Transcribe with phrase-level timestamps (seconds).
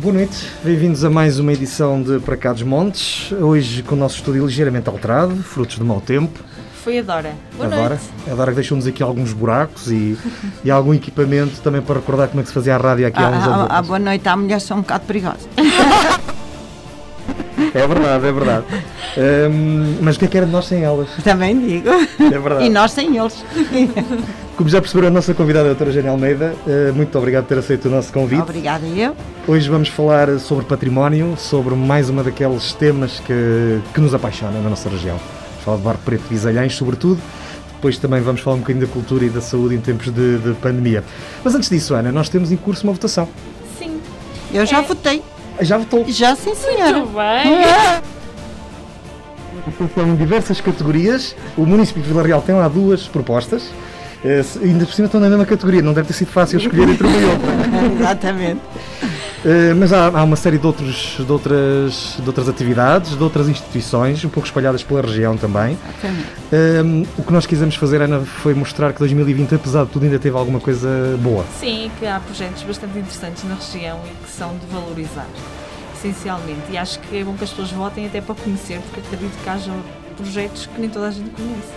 [0.00, 3.32] Boa noite, bem-vindos a mais uma edição de Para Cá dos Montes.
[3.32, 6.40] Hoje com o nosso estúdio ligeiramente alterado, frutos do mau tempo.
[6.82, 7.34] Foi a Dora.
[7.56, 8.30] Boa a Dora, noite.
[8.30, 10.16] a Dora que deixou-nos aqui alguns buracos e,
[10.64, 13.28] e algum equipamento também para recordar como é que se fazia a rádio aqui há
[13.28, 13.66] uns Ah, anos.
[13.70, 15.46] ah, boa noite à mulher são um bocado perigosas.
[17.74, 18.64] É verdade, é verdade.
[19.50, 21.08] Hum, mas o que é que era de nós sem elas?
[21.22, 21.88] Também digo.
[21.88, 22.64] É verdade.
[22.64, 23.44] E nós sem eles.
[24.56, 26.54] Como já perceberam, a nossa convidada é a doutora Jane Almeida.
[26.66, 28.42] Uh, muito obrigado por ter aceito o nosso convite.
[28.42, 29.14] Obrigada eu.
[29.48, 34.68] Hoje vamos falar sobre património, sobre mais uma daqueles temas que, que nos apaixonam na
[34.70, 35.16] nossa região.
[35.16, 37.20] Vamos falar de Barro Preto e Visalhães, sobretudo.
[37.74, 40.52] Depois também vamos falar um bocadinho da cultura e da saúde em tempos de, de
[40.60, 41.02] pandemia.
[41.42, 43.26] Mas antes disso, Ana, nós temos em curso uma votação.
[43.78, 43.98] Sim.
[44.52, 44.82] Eu já É.
[44.82, 45.22] votei.
[45.62, 46.04] Já votou.
[46.08, 46.98] Já sim, senhora.
[46.98, 48.10] Muito bem.
[49.94, 51.34] São diversas categorias.
[51.56, 53.70] O município de Vila Real tem lá duas propostas.
[54.24, 57.06] Eh, ainda por cima estão na mesma categoria, não deve ter sido fácil escolher entre
[57.06, 57.48] uma e outra.
[57.98, 58.60] Exatamente.
[59.44, 63.48] Uh, mas há, há uma série de, outros, de, outras, de outras atividades, de outras
[63.48, 65.78] instituições, um pouco espalhadas pela região também.
[65.88, 66.28] Exatamente.
[66.84, 70.18] Um, o que nós quisemos fazer, Ana, foi mostrar que 2020, apesar de tudo, ainda
[70.18, 70.88] teve alguma coisa
[71.22, 71.44] boa.
[71.58, 75.26] Sim, que há projetos bastante interessantes na região e que são de valorizar,
[75.96, 76.70] essencialmente.
[76.70, 79.48] E acho que é bom que as pessoas votem até para conhecer, porque acredito que
[79.48, 79.72] haja
[80.16, 81.68] projetos que nem toda a gente conhece.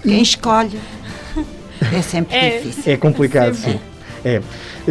[0.03, 0.79] Quem escolhe
[1.93, 2.59] é sempre É.
[2.59, 2.93] difícil.
[2.93, 3.79] É complicado, sim.
[4.23, 4.41] É.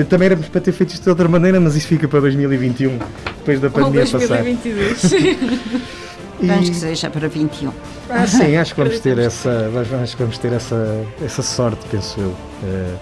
[0.09, 2.99] Também éramos para ter feito isto de outra maneira, mas isso fica para 2021,
[3.39, 4.43] depois da Ou pandemia passar.
[4.43, 5.03] 2022.
[6.41, 7.73] E- Vamos que seja para 21.
[8.09, 9.69] Ah, sim, acho que vamos ter essa,
[10.01, 12.33] acho que vamos ter essa, essa sorte, penso eu.
[12.63, 12.95] Eh,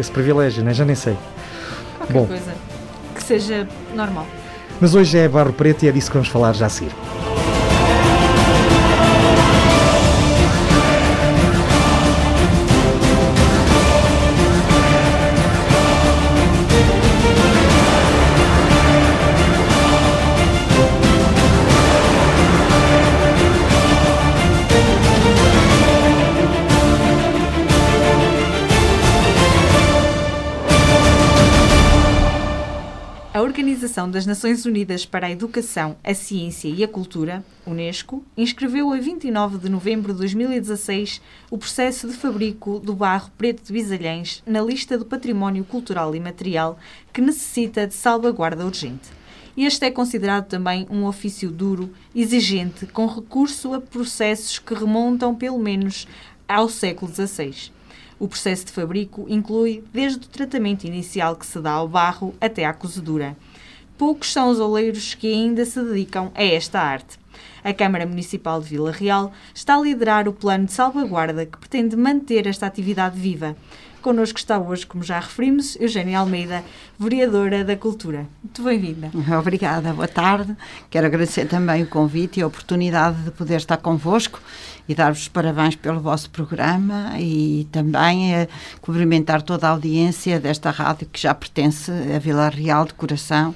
[0.00, 0.74] esse privilégio, né?
[0.74, 1.16] já nem sei.
[1.98, 2.26] Qualquer Bom.
[2.26, 2.52] coisa
[3.14, 4.26] que seja normal.
[4.80, 6.90] Mas hoje é Barro Preto e é disso que vamos falar já a seguir.
[34.20, 39.56] Das Nações Unidas para a Educação, a Ciência e a Cultura, Unesco, inscreveu a 29
[39.56, 44.98] de novembro de 2016 o processo de fabrico do barro preto de Bisalhães na lista
[44.98, 46.78] do património cultural e material
[47.14, 49.08] que necessita de salvaguarda urgente.
[49.56, 55.58] Este é considerado também um ofício duro, exigente, com recurso a processos que remontam pelo
[55.58, 56.06] menos
[56.46, 57.72] ao século XVI.
[58.18, 62.66] O processo de fabrico inclui desde o tratamento inicial que se dá ao barro até
[62.66, 63.34] à cozedura.
[64.00, 67.18] Poucos são os oleiros que ainda se dedicam a esta arte.
[67.62, 71.96] A Câmara Municipal de Vila Real está a liderar o plano de salvaguarda que pretende
[71.96, 73.54] manter esta atividade viva.
[74.00, 76.64] Connosco está hoje, como já referimos, Eugénia Almeida,
[76.98, 78.26] vereadora da Cultura.
[78.42, 79.10] Muito bem-vinda.
[79.38, 80.56] Obrigada, boa tarde.
[80.88, 84.40] Quero agradecer também o convite e a oportunidade de poder estar convosco
[84.90, 88.48] e dar-vos os parabéns pelo vosso programa e também eh,
[88.80, 93.54] cumprimentar toda a audiência desta rádio que já pertence a Vila Real de coração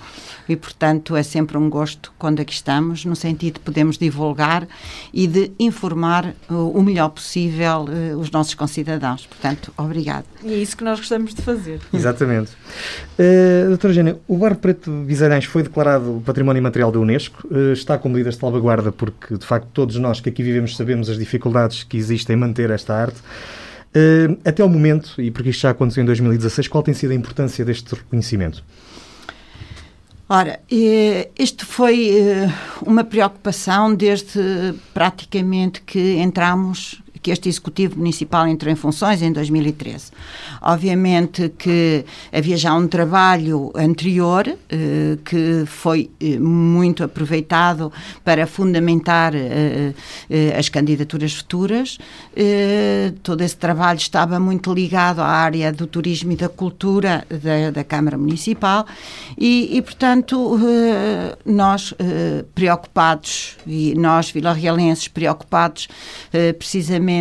[0.49, 4.67] e, portanto, é sempre um gosto quando aqui estamos, no sentido de podermos divulgar
[5.13, 9.27] e de informar o, o melhor possível eh, os nossos concidadãos.
[9.27, 10.25] Portanto, obrigada.
[10.43, 11.81] E é isso que nós gostamos de fazer.
[11.93, 12.53] Exatamente.
[13.19, 17.73] Uh, doutora Eugénia, o Barro Preto de Bisalhães foi declarado Património Imaterial da Unesco, uh,
[17.73, 21.19] está com medidas de salvaguarda porque, de facto, todos nós que aqui vivemos sabemos as
[21.19, 23.19] dificuldades que existem em manter esta arte.
[23.97, 27.15] Uh, até o momento, e porque isto já aconteceu em 2016, qual tem sido a
[27.15, 28.65] importância deste reconhecimento?
[30.29, 32.49] Ora, eh, isto foi eh,
[32.85, 40.13] uma preocupação desde praticamente que entramos, que este Executivo Municipal entrou em funções em 2013.
[40.61, 47.91] Obviamente que havia já um trabalho anterior eh, que foi eh, muito aproveitado
[48.23, 49.95] para fundamentar eh,
[50.29, 51.97] eh, as candidaturas futuras.
[52.37, 57.71] Eh, todo esse trabalho estava muito ligado à área do turismo e da cultura da,
[57.71, 58.85] da Câmara Municipal
[59.39, 60.61] e, e, portanto,
[61.47, 61.95] nós
[62.55, 65.89] preocupados, e nós vilarrealenses preocupados
[66.59, 67.14] precisamente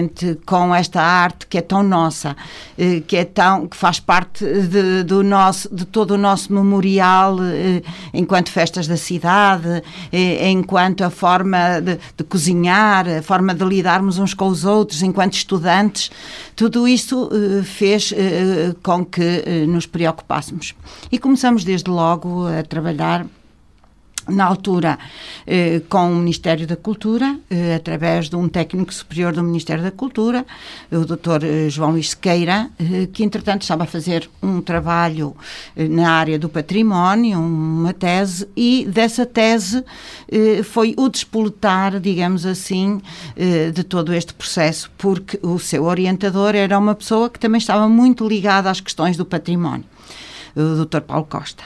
[0.46, 2.36] com esta arte que é tão nossa,
[2.78, 7.38] eh, que é tão que faz parte de, do nosso, de todo o nosso memorial
[7.42, 7.82] eh,
[8.14, 14.18] enquanto festas da cidade, eh, enquanto a forma de, de cozinhar, a forma de lidarmos
[14.18, 16.12] uns com os outros, enquanto estudantes,
[16.56, 17.30] tudo isso
[17.64, 18.14] fez
[18.82, 20.74] com que nos preocupássemos.
[21.12, 23.26] E começamos desde logo a trabalhar
[24.28, 24.98] na altura
[25.46, 29.92] eh, com o Ministério da Cultura, eh, através de um técnico superior do Ministério da
[29.92, 30.46] Cultura,
[30.92, 31.44] o Dr.
[31.44, 35.36] Eh, João Luís Sequeira, eh, que entretanto estava a fazer um trabalho
[35.76, 39.84] eh, na área do património, uma tese, e dessa tese
[40.32, 43.02] eh, foi o despoletar, digamos assim,
[43.74, 48.28] de todo este processo, porque o seu orientador era uma pessoa que também estava muito
[48.28, 49.86] ligada às questões do património,
[50.56, 51.02] o Dr.
[51.02, 51.64] Paulo Costa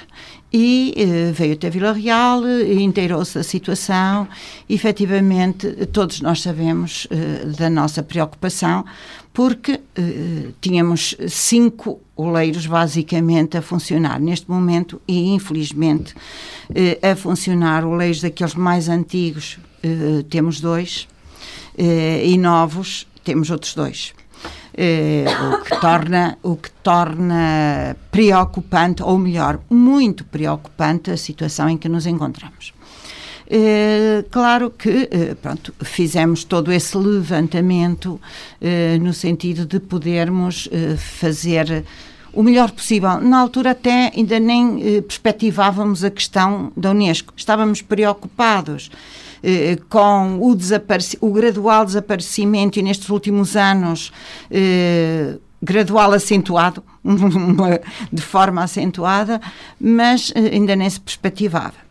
[0.52, 4.28] e uh, veio até Vila Real, uh, inteirou-se a situação.
[4.70, 8.86] Efetivamente, todos nós sabemos uh, da nossa preocupação,
[9.34, 9.80] porque
[10.60, 16.16] tínhamos cinco oleiros basicamente a funcionar neste momento e, infelizmente,
[17.04, 19.60] a funcionar oleiros daqueles mais antigos
[20.28, 21.08] temos dois
[21.78, 24.16] e novos temos outros dois.
[24.80, 31.80] Eh, o, que torna, o que torna preocupante, ou melhor, muito preocupante a situação em
[31.80, 32.76] que nos encontramos.
[33.50, 38.22] Eh, claro que eh, pronto, fizemos todo esse levantamento
[39.02, 41.84] no sentido de podermos fazer
[42.34, 43.20] o melhor possível.
[43.22, 47.34] Na altura até ainda nem perspectivávamos a questão da Unesco.
[47.36, 48.90] Estávamos preocupados
[49.44, 50.58] eh, com o,
[51.22, 54.12] o, gradual desaparecimento e nestes últimos anos
[54.50, 56.84] eh, gradual acentuado,
[58.12, 59.40] de forma acentuada,
[59.80, 61.87] mas eh, ainda nem se perspectivava.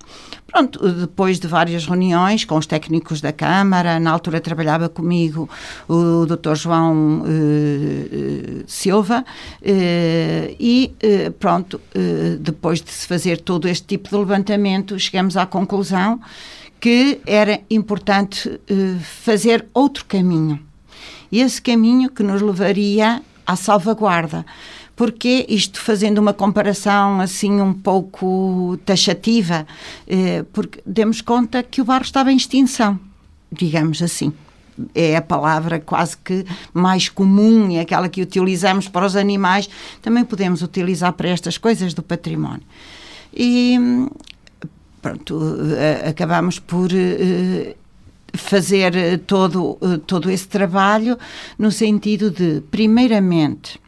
[0.46, 5.48] Pronto, depois de várias reuniões com os técnicos da Câmara, na altura trabalhava comigo
[5.88, 6.54] o Dr.
[6.54, 9.24] João eh, Silva,
[9.60, 10.92] eh, e
[11.40, 11.80] pronto,
[12.40, 16.20] depois de se fazer todo este tipo de levantamento, chegamos à conclusão
[16.80, 18.60] que era importante
[19.00, 20.60] fazer outro caminho.
[21.30, 24.44] Esse caminho que nos levaria à salvaguarda.
[24.96, 29.66] Porque isto fazendo uma comparação assim um pouco taxativa,
[30.08, 32.98] eh, porque demos conta que o barro estava em extinção,
[33.52, 34.32] digamos assim.
[34.94, 39.68] É a palavra quase que mais comum e aquela que utilizamos para os animais,
[40.00, 42.62] também podemos utilizar para estas coisas do património.
[43.34, 43.78] E
[45.02, 47.74] pronto, uh, acabamos por uh,
[48.34, 51.18] fazer todo, uh, todo esse trabalho
[51.58, 53.78] no sentido de, primeiramente,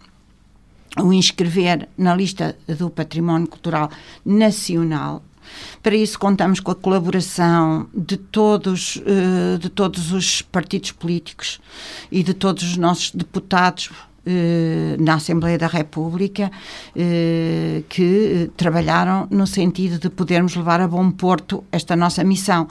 [0.97, 3.91] o inscrever na lista do património cultural
[4.25, 5.23] nacional.
[5.83, 9.01] Para isso contamos com a colaboração de todos,
[9.59, 11.59] de todos os partidos políticos
[12.13, 14.08] e de todos os nossos deputados eh,
[14.99, 16.51] na Assembleia da República
[16.95, 22.69] eh, que trabalharam no sentido de podermos levar a bom porto esta nossa missão.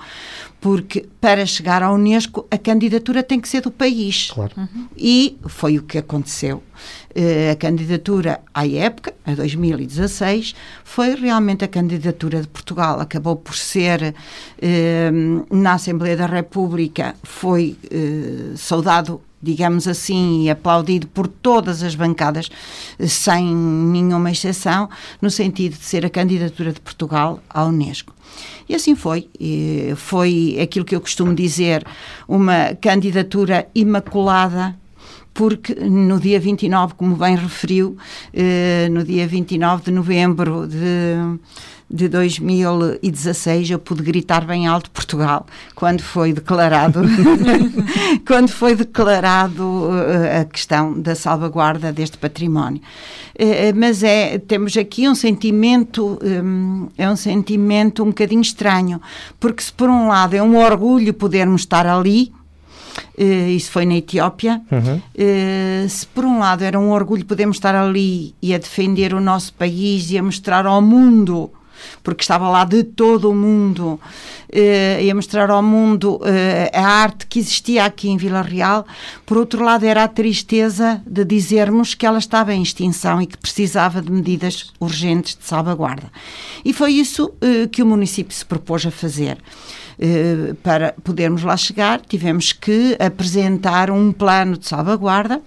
[0.60, 4.32] Porque para chegar à Unesco a candidatura tem que ser do país.
[4.32, 4.54] Claro.
[4.58, 4.88] Uhum.
[4.96, 6.64] E foi o que aconteceu.
[7.52, 13.00] A candidatura à época, a 2016, foi realmente a candidatura de Portugal.
[13.00, 14.14] Acabou por ser,
[15.50, 17.76] na Assembleia da República, foi
[18.56, 22.50] saudado digamos assim, e aplaudido por todas as bancadas,
[23.08, 24.90] sem nenhuma exceção,
[25.22, 28.14] no sentido de ser a candidatura de Portugal à Unesco.
[28.68, 29.30] E assim foi.
[29.40, 31.86] E foi aquilo que eu costumo dizer,
[32.28, 34.76] uma candidatura imaculada
[35.34, 37.96] porque no dia 29, como bem referiu,
[38.34, 41.38] eh, no dia 29 de novembro de
[41.90, 47.02] de 2016 eu pude gritar bem alto Portugal quando foi declarado
[48.28, 52.82] quando foi declarado uh, a questão da salvaguarda deste património
[53.40, 59.02] uh, mas é temos aqui um sentimento um, é um sentimento um bocadinho estranho
[59.40, 62.34] porque se por um lado é um orgulho podermos estar ali
[63.18, 64.62] isso foi na Etiópia.
[64.72, 64.98] Uhum.
[64.98, 69.22] Uh, se por um lado era um orgulho podermos estar ali e a defender o
[69.22, 71.52] nosso país e a mostrar ao mundo
[72.04, 74.00] porque estava lá de todo o mundo
[74.54, 76.22] uh, a mostrar ao mundo uh,
[76.74, 78.86] a arte que existia aqui em Vila Real.
[79.26, 83.38] Por outro lado, era a tristeza de dizermos que ela estava em extinção e que
[83.38, 86.12] precisava de medidas urgentes de salvaguarda.
[86.64, 89.38] E foi isso uh, que o município se propôs a fazer.
[90.62, 95.42] para podermos lá chegar, tivemos que apresentar um plano de salvaguarda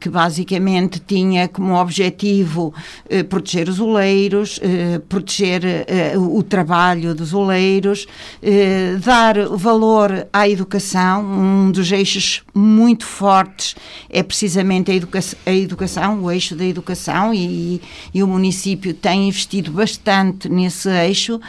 [0.00, 2.74] que basicamente tinha como objetivo
[3.08, 8.06] eh, proteger os oleiros, eh, proteger eh, o trabalho dos oleiros,
[8.42, 11.24] eh, dar valor à educação.
[11.24, 13.74] Um dos eixos muito fortes
[14.08, 17.80] é precisamente a, a educação, o eixo da educação, e,
[18.12, 21.40] e, o município tem investido bastante nesse eixo.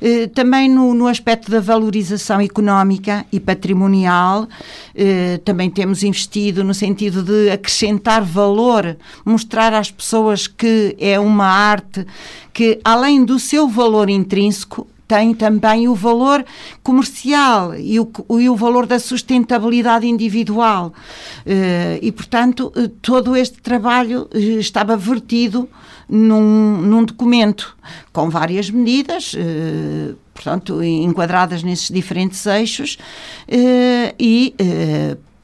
[0.00, 4.48] Eh, também no, no aspecto da valorização económica e patrimonial,
[5.44, 12.06] também temos investido no sentido de acrescentar valor, mostrar às pessoas que é uma arte
[12.52, 16.42] que, além do seu valor intrínseco, tem também o valor
[16.82, 18.10] comercial e o,
[18.40, 20.94] e o valor da sustentabilidade individual.
[21.40, 25.68] Uh, e, portanto, uh, todo este trabalho uh, estava vertido
[26.08, 27.76] num, num, documento
[28.10, 29.34] com várias medidas,
[30.34, 32.98] portanto, enquadradas nesses diferentes eixos
[34.18, 34.54] e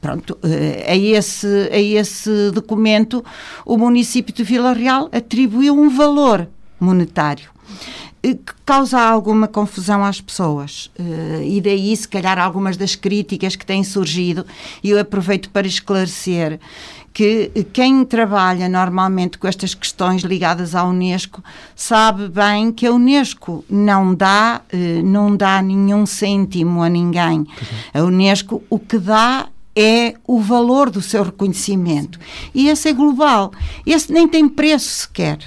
[0.01, 3.23] Pronto, a esse, a esse documento
[3.65, 6.47] o município de Vila Real atribuiu um valor
[6.79, 7.49] monetário
[8.21, 10.91] que causa alguma confusão às pessoas.
[11.45, 14.45] E daí, se calhar, algumas das críticas que têm surgido,
[14.83, 16.59] e eu aproveito para esclarecer
[17.13, 21.43] que quem trabalha normalmente com estas questões ligadas à Unesco
[21.75, 24.61] sabe bem que a Unesco não dá,
[25.03, 27.45] não dá nenhum cêntimo a ninguém.
[27.93, 29.47] A Unesco o que dá
[29.79, 32.19] é o valor do seu reconhecimento.
[32.53, 33.53] E esse é global.
[33.85, 35.39] Esse nem tem preço sequer.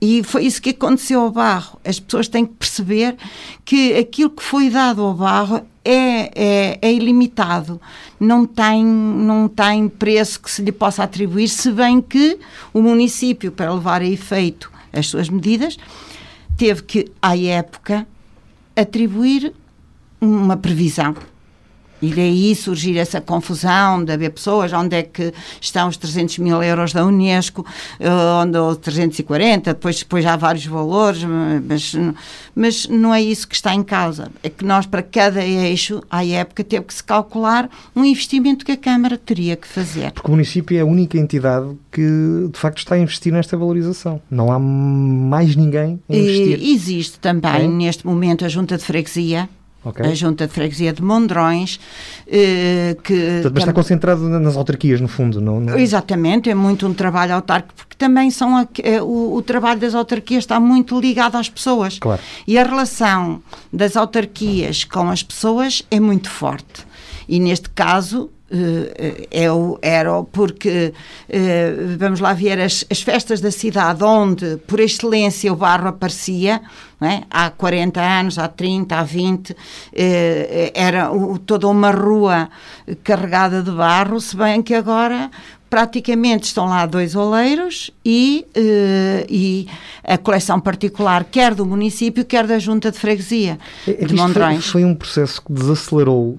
[0.00, 1.78] E foi isso que aconteceu ao barro.
[1.84, 3.16] As pessoas têm que perceber
[3.64, 7.80] que aquilo que foi dado ao barro é, é, é, ilimitado,
[8.18, 12.38] não tem, não tem preço que se lhe possa atribuir, se bem que
[12.72, 15.76] o município, para levar a efeito as suas medidas,
[16.56, 18.06] teve que, à época,
[18.76, 19.52] atribuir
[20.20, 21.14] uma previsão
[22.02, 26.60] e daí surgir essa confusão de haver pessoas, onde é que estão os 300 mil
[26.62, 27.64] euros da Unesco,
[28.00, 31.94] eh, onde ou 340, depois, depois há vários valores, mas,
[32.54, 34.30] mas não é isso que está em causa.
[34.42, 38.72] É que nós, para cada eixo, à época, teve que se calcular um investimento que
[38.72, 40.10] a Câmara teria que fazer.
[40.10, 44.20] Porque o município é a única entidade que, de facto, está a investir nesta valorização.
[44.28, 46.58] Não há mais ninguém a investir.
[46.60, 47.68] E existe também, é?
[47.68, 49.48] neste momento, a Junta de Freguesia,
[49.84, 50.06] Okay.
[50.06, 51.80] a Junta de Freguesia de Mondrões,
[52.28, 53.14] eh, que...
[53.14, 55.76] Portanto, mas está concentrado nas autarquias, no fundo, não, não...
[55.76, 59.94] Exatamente, é muito um trabalho autárquico, porque também são a, eh, o, o, trabalho das
[59.94, 61.98] autarquias está muito ligado às pessoas.
[61.98, 62.22] Claro.
[62.46, 66.86] E a relação das autarquias com as pessoas é muito forte.
[67.28, 68.30] E neste caso,
[69.30, 70.92] É o, era porque,
[71.28, 76.60] uh, vamos lá ver, as, as, festas da cidade onde, por excelência, o barro aparecia,
[77.00, 77.22] é?
[77.30, 79.56] há 40 anos, há 30, há 20, uh,
[80.74, 81.10] era
[81.46, 82.50] toda uma rua
[83.02, 85.30] carregada de barro, se bem que agora
[85.70, 88.46] praticamente estão lá dois oleiros e,
[89.26, 89.66] e
[90.04, 94.66] a coleção particular, quer do município, quer da Junta de Freguesia é, é de Mondrões.
[94.66, 96.38] Foi, foi, um processo que desacelerou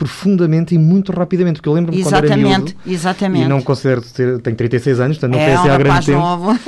[0.00, 3.44] profundamente e muito rapidamente, porque eu lembro-me quando era miúdo, exatamente.
[3.44, 6.18] e não considero ter, tenho 36 anos, portanto não é, assim há grande tempo.
[6.18, 6.52] Novo.
[6.52, 6.58] uh,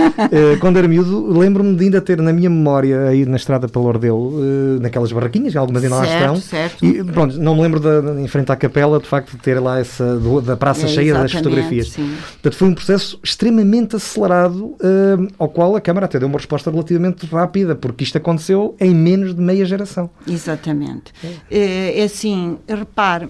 [0.61, 4.19] quando era miúdo, lembro-me de ainda ter na minha memória, aí na estrada pelo Ordeu,
[4.19, 6.85] uh, naquelas barraquinhas, algumas ainda lá estão, certo.
[6.85, 9.81] e pronto, não me lembro de, em frente à capela, de facto, de ter lá
[9.81, 11.89] essa, do, da praça é, cheia das fotografias.
[11.89, 12.15] Sim.
[12.33, 16.71] Portanto, foi um processo extremamente acelerado, uh, ao qual a Câmara até deu uma resposta
[16.71, 20.11] relativamente rápida, porque isto aconteceu em menos de meia geração.
[20.29, 21.15] Exatamente.
[21.51, 23.22] É, é assim, repare,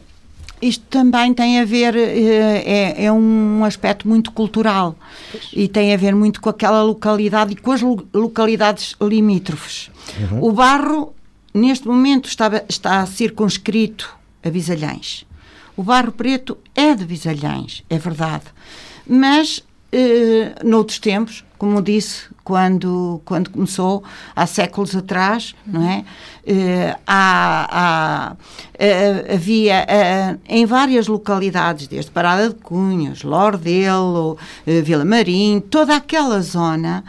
[0.63, 4.97] isto também tem a ver, eh, é, é um aspecto muito cultural
[5.33, 5.51] pois.
[5.53, 7.81] e tem a ver muito com aquela localidade e com as
[8.15, 9.91] localidades limítrofes.
[10.31, 10.45] Uhum.
[10.45, 11.13] O barro,
[11.53, 15.27] neste momento, está, está circunscrito a Bisalhães.
[15.77, 18.45] O barro preto é de Bisalhães, é verdade.
[19.07, 24.03] Mas, eh, noutros tempos, como disse, quando, quando começou,
[24.35, 26.05] há séculos atrás, não é?
[26.45, 29.87] Uh, há, há, uh, havia
[30.49, 37.05] em várias localidades, desde Parada de Cunhas, Lordelo, Vila Marim, toda aquela zona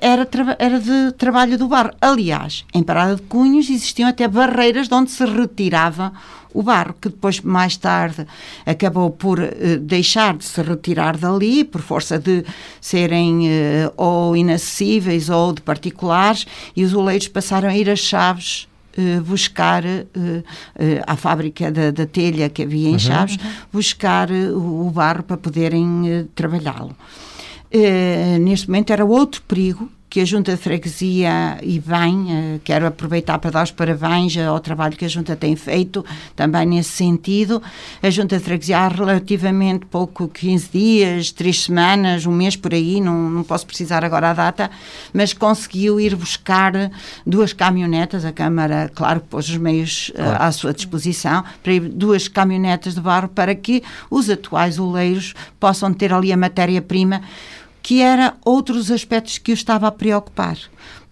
[0.00, 1.92] era, era de trabalho do barro.
[2.00, 6.12] Aliás, em Parada de Cunhos existiam até barreiras de onde se retirava
[6.52, 8.26] o barro, que depois, mais tarde,
[8.66, 12.44] acabou por uh, deixar de se retirar dali, por força de
[12.80, 16.46] serem uh, ou inacessíveis ou de particulares,
[16.76, 18.68] e os oleiros passaram a ir às chaves
[18.98, 19.84] Uh, buscar
[21.06, 22.98] à fábrica da, da, telha que havia em uhum.
[22.98, 23.38] Chaves,
[23.72, 26.96] buscar o, o, barro para poderem trabalhá-lo.
[28.40, 32.16] Neste momento era outro perigo que a Junta de Freguesia, e bem,
[32.56, 36.66] uh, quero aproveitar para dar os parabéns ao trabalho que a Junta tem feito, também
[36.66, 37.62] nesse sentido.
[38.02, 43.00] A Junta de Freguesia há relativamente pouco, 15 dias, 3 semanas, um mês por aí,
[43.00, 44.68] não, não posso precisar agora a data,
[45.12, 46.72] mas conseguiu ir buscar
[47.24, 52.26] duas caminhonetas, a Câmara, claro, pôs os meios uh, à sua disposição, para ir duas
[52.26, 57.22] caminhonetas de barro para que os atuais oleiros possam ter ali a matéria-prima
[57.82, 60.56] que era outros aspectos que o estava a preocupar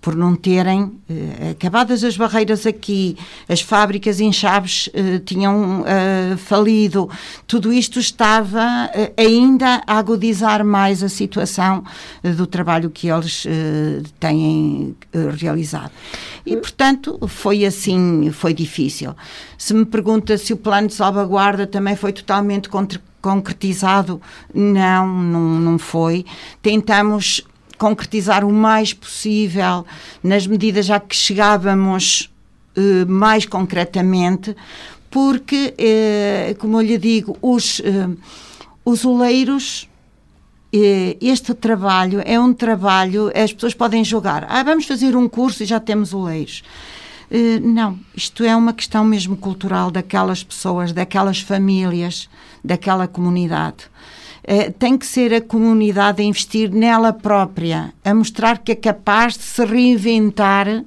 [0.01, 3.17] por não terem eh, acabadas as barreiras aqui,
[3.49, 7.11] as fábricas em Chaves eh, tinham eh, falido,
[7.47, 11.83] tudo isto estava eh, ainda a agudizar mais a situação
[12.23, 14.95] eh, do trabalho que eles eh, têm
[15.37, 15.91] realizado.
[16.47, 19.15] E, portanto, foi assim, foi difícil.
[19.59, 22.69] Se me pergunta se o plano de salvaguarda também foi totalmente
[23.21, 24.21] concretizado,
[24.55, 26.25] não, não, não foi.
[26.63, 27.43] Tentamos
[27.79, 29.87] concretizar o mais possível
[30.23, 32.31] nas medidas já que chegávamos
[32.79, 34.55] eh, mais concretamente,
[35.11, 38.09] porque, eh, como eu lhe digo, os, eh,
[38.85, 39.89] os oleiros
[40.71, 45.67] este trabalho é um trabalho, as pessoas podem jogar, ah, vamos fazer um curso e
[45.67, 46.63] já temos oleiros.
[47.63, 52.29] Não, isto é uma questão mesmo cultural daquelas pessoas, daquelas famílias,
[52.65, 53.85] daquela comunidade.
[54.45, 59.37] Uh, tem que ser a comunidade a investir nela própria, a mostrar que é capaz
[59.37, 60.85] de se reinventar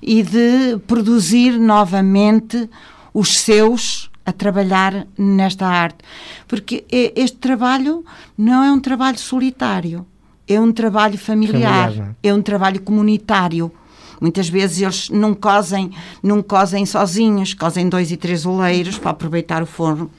[0.00, 2.68] e de produzir novamente
[3.12, 5.98] os seus a trabalhar nesta arte.
[6.48, 8.04] Porque este trabalho
[8.38, 10.06] não é um trabalho solitário,
[10.48, 12.28] é um trabalho familiar, familiar é?
[12.28, 13.70] é um trabalho comunitário
[14.20, 15.90] Muitas vezes eles não cozem,
[16.22, 20.10] não cozem sozinhos, cozem dois e três oleiros para aproveitar o forno.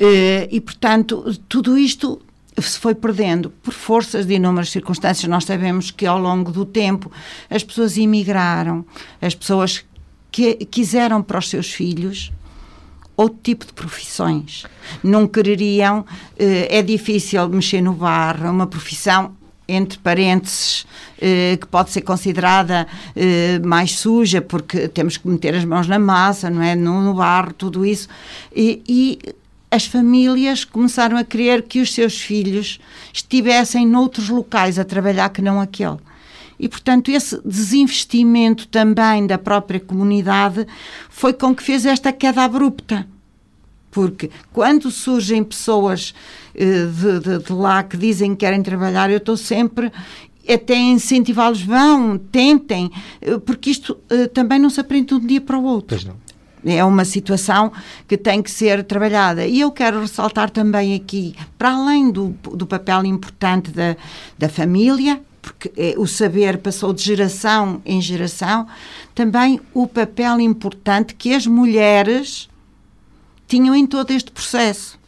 [0.00, 2.20] Eh, e, portanto, tudo isto
[2.58, 5.28] se foi perdendo por forças de inúmeras circunstâncias.
[5.28, 7.12] Nós sabemos que ao longo do tempo
[7.48, 8.84] as pessoas imigraram,
[9.20, 9.84] as pessoas
[10.32, 12.32] que quiseram para os seus filhos
[13.16, 14.64] outro tipo de profissões.
[15.02, 16.06] Não quereriam,
[16.38, 19.36] eh, é difícil mexer no barro, é uma profissão
[19.68, 20.86] entre parênteses,
[21.20, 25.98] eh, que pode ser considerada eh, mais suja, porque temos que meter as mãos na
[25.98, 26.74] massa, não é?
[26.74, 28.08] No, no barro, tudo isso.
[28.56, 29.18] E, e,
[29.70, 32.80] as famílias começaram a querer que os seus filhos
[33.12, 35.98] estivessem noutros locais a trabalhar que não aquele.
[36.58, 40.66] E, portanto, esse desinvestimento também da própria comunidade
[41.08, 43.06] foi com que fez esta queda abrupta.
[43.90, 46.14] Porque quando surgem pessoas
[46.54, 49.90] eh, de, de, de, lá que dizem que querem trabalhar, eu estou sempre
[50.48, 55.26] até a incentivá-los, vão, tentem, eh, porque isto uh, também não se aprende de um
[55.26, 55.96] dia para o outro.
[55.96, 56.29] Pois não.
[56.64, 57.72] É uma situação
[58.06, 59.46] que tem que ser trabalhada.
[59.46, 63.96] E eu quero ressaltar também aqui, para além do, do papel importante da,
[64.38, 68.66] da família, porque é, o saber passou de geração em geração,
[69.14, 72.48] também o papel importante que as mulheres
[73.46, 74.98] tinham em todo este processo.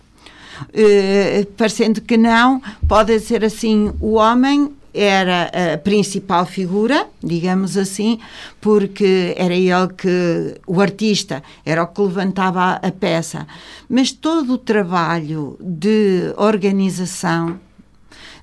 [0.69, 8.19] Uh, parecendo que não, pode ser assim: o homem era a principal figura, digamos assim,
[8.61, 13.47] porque era ele que, o artista, era o que levantava a, peça.
[13.89, 17.59] Mas todo o trabalho de organização,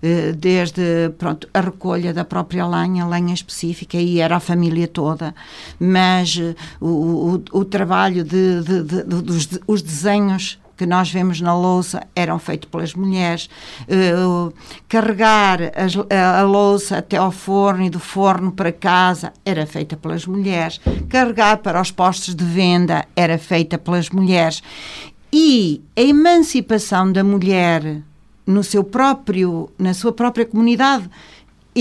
[0.01, 5.35] eh, desde pronto, a recolha da própria lenha, lenha específica, e era a família toda,
[5.79, 6.87] mas eh, o,
[7.53, 12.39] o, o trabalho de, de, de, dos os desenhos que nós vemos na louça eram
[12.39, 13.49] feitos pelas mulheres.
[13.81, 14.53] Uh,
[14.87, 20.25] carregar a, a, louça até ao forno e do forno para casa era feita pelas
[20.25, 20.79] mulheres.
[21.09, 24.63] Carregar para os postos de venda era feita pelas mulheres.
[25.33, 28.01] E a emancipação da mulher
[28.47, 31.09] no seu próprio, na sua própria comunidade.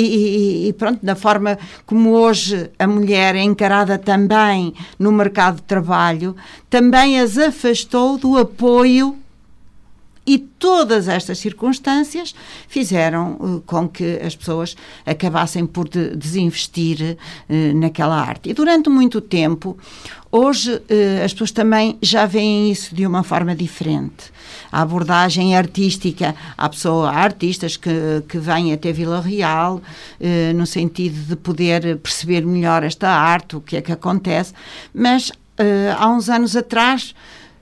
[0.01, 5.63] E, e, pronto, da forma como hoje a mulher é encarada também no mercado de
[5.63, 6.37] trabalho,
[6.71, 9.17] também as afastou do apoio
[10.25, 12.35] e todas estas circunstâncias
[12.69, 17.17] fizeram uh, com que as pessoas acabassem por de, desinvestir
[17.49, 18.51] uh, naquela arte.
[18.51, 19.77] E durante muito tempo,
[20.31, 24.31] hoje uh, as pessoas também já veem isso de uma forma diferente
[24.71, 26.35] a abordagem artística.
[26.57, 29.81] Há, pessoa, artistas que, que vêm até Vila Real
[30.21, 34.53] eh, no sentido de poder perceber melhor esta arte, o que é que acontece,
[34.95, 37.15] mas eh, há uns anos atrás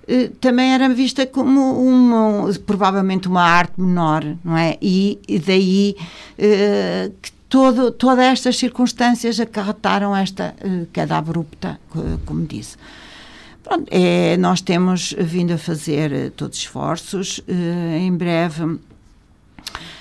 [0.08, 4.78] eh, também era vista como uma, provavelmente uma arte menor, não é?
[4.80, 5.96] E, e daí
[6.38, 11.80] eh, que todo, todas estas circunstâncias acarretaram esta eh, queda abrupta,
[12.24, 12.76] como disse.
[13.66, 17.38] Pronto, é, nós temos vindo a fazer eh, todos esforços.
[17.38, 18.78] Uh, em breve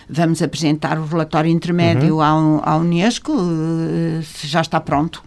[0.08, 2.62] vamos apresentar o relatório intermédio uhum.
[2.63, 5.23] à, à Unesco, uh, já está pronto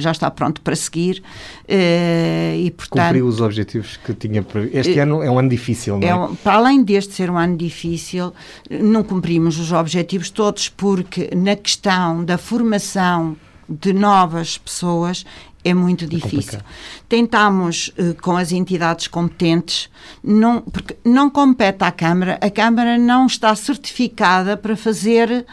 [0.00, 1.24] já está pronto para seguir
[1.68, 6.32] e portanto cumpriu os objetivos que tinha este ano é um ano difícil não é?
[6.32, 8.32] é para além deste ser um ano difícil
[8.70, 13.36] não cumprimos os objetivos todos porque na questão da formação
[13.68, 15.24] de novas pessoas
[15.64, 16.60] é muito é difícil.
[17.08, 19.90] Tentámos uh, com as entidades competentes,
[20.22, 25.44] não, porque não compete à Câmara, a Câmara não está certificada para fazer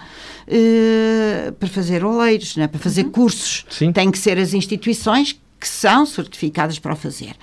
[0.48, 2.68] uh, para fazer oleiros, né?
[2.68, 3.12] para fazer uhum.
[3.12, 3.66] cursos.
[3.70, 3.92] Sim.
[3.92, 7.36] Tem que ser as instituições que são certificadas para o fazer.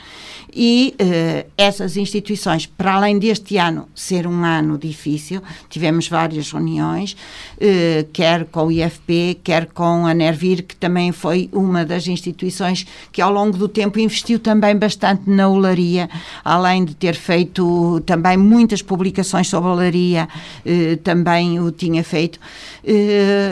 [0.55, 7.12] E uh, essas instituições, para além deste ano ser um ano difícil, tivemos várias reuniões,
[7.12, 12.87] uh, quer com o IFP, quer com a Nervir, que também foi uma das instituições
[13.11, 16.11] que ao longo do tempo investiu também bastante na olaria,
[16.45, 20.29] além de ter feito também muitas publicações sobre olaria,
[20.67, 22.38] uh, também o tinha feito.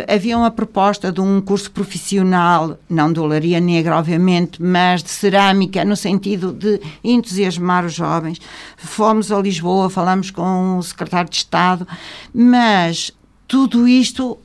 [0.07, 5.83] havia uma proposta de um curso profissional, não de olaria negra, obviamente, mas de cerâmica,
[5.83, 8.41] no sentido de entusiasmar os jovens.
[8.77, 11.87] Fomos a Lisboa, falamos com o secretário de Estado,
[12.35, 13.13] mas
[13.47, 14.39] tudo isto.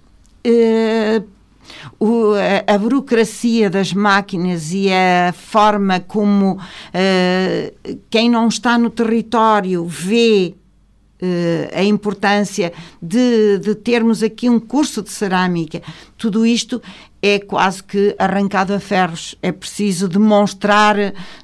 [0.44, 1.22] Eh,
[2.00, 2.34] o,
[2.68, 6.60] a, a, burocracia das máquinas e a forma como
[6.94, 7.74] eh,
[8.10, 10.54] quem não está no território vê
[11.74, 15.82] a importância de, de, termos aqui um curso de cerâmica,
[16.18, 16.82] tudo isto
[17.22, 19.36] é quase que arrancado a ferros.
[19.42, 20.96] É preciso demonstrar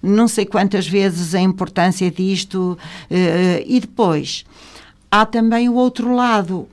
[0.01, 2.77] não sei quantas vezes a importância disto.
[3.09, 4.45] Uh, e depois,
[5.09, 6.67] há também o outro lado,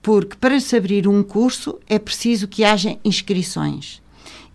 [0.00, 4.03] porque para se abrir um curso é preciso que haja inscrições.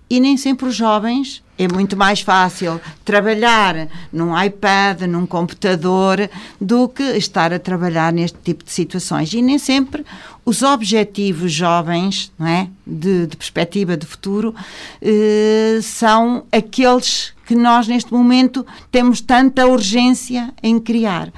[0.09, 6.87] E nem sempre os jovens é muito mais fácil trabalhar num iPad, num computador, do
[6.87, 9.33] que estar a trabalhar neste tipo de situações.
[9.33, 10.05] E nem sempre
[10.45, 12.69] os objetivos jovens, não é?
[12.87, 14.55] de, de perspectiva de futuro,
[15.01, 21.31] eh, são aqueles que nós, neste momento, temos tanta urgência em criar.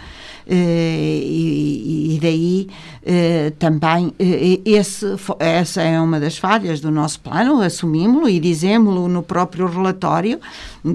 [0.47, 2.67] Eh, e, e, daí
[3.03, 5.05] eh, também eh, esse,
[5.39, 10.39] essa é uma das falhas do nosso plano, assumimos-lo e dizemos-lo no próprio relatório,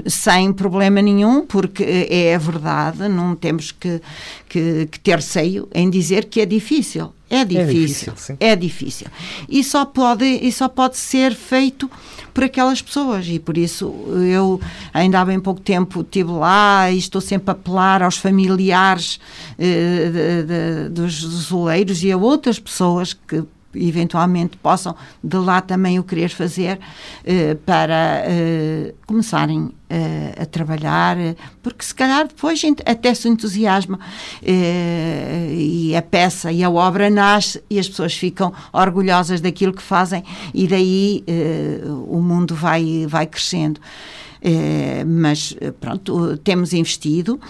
[0.07, 4.01] sem problema nenhum, porque é a verdade, não temos que,
[4.49, 7.13] que, que ter receio em dizer que é difícil.
[7.29, 9.07] É difícil, é difícil, é difícil.
[9.49, 11.91] E só pode, e só pode ser feito
[12.37, 13.93] por aquelas pessoas e por isso
[14.31, 14.61] eu
[14.93, 19.19] ainda há bem pouco tempo estive lá e estou sempre a apelar aos familiares
[19.59, 26.05] eh, de, de, dos azuleiros a outras pessoas que eventualmente possam de lá também o
[26.05, 26.79] querer fazer
[27.25, 31.17] eh, para eh, começarem eh, a trabalhar,
[31.63, 34.01] porque se calhar depois até se entusiasma
[34.43, 39.83] eh, e a peça e a obra nasce e as pessoas ficam orgulhosas daquilo que
[39.83, 43.81] fazem e daí eh, o mundo vai, vai crescendo.
[45.07, 47.41] mas pronto, temos investido.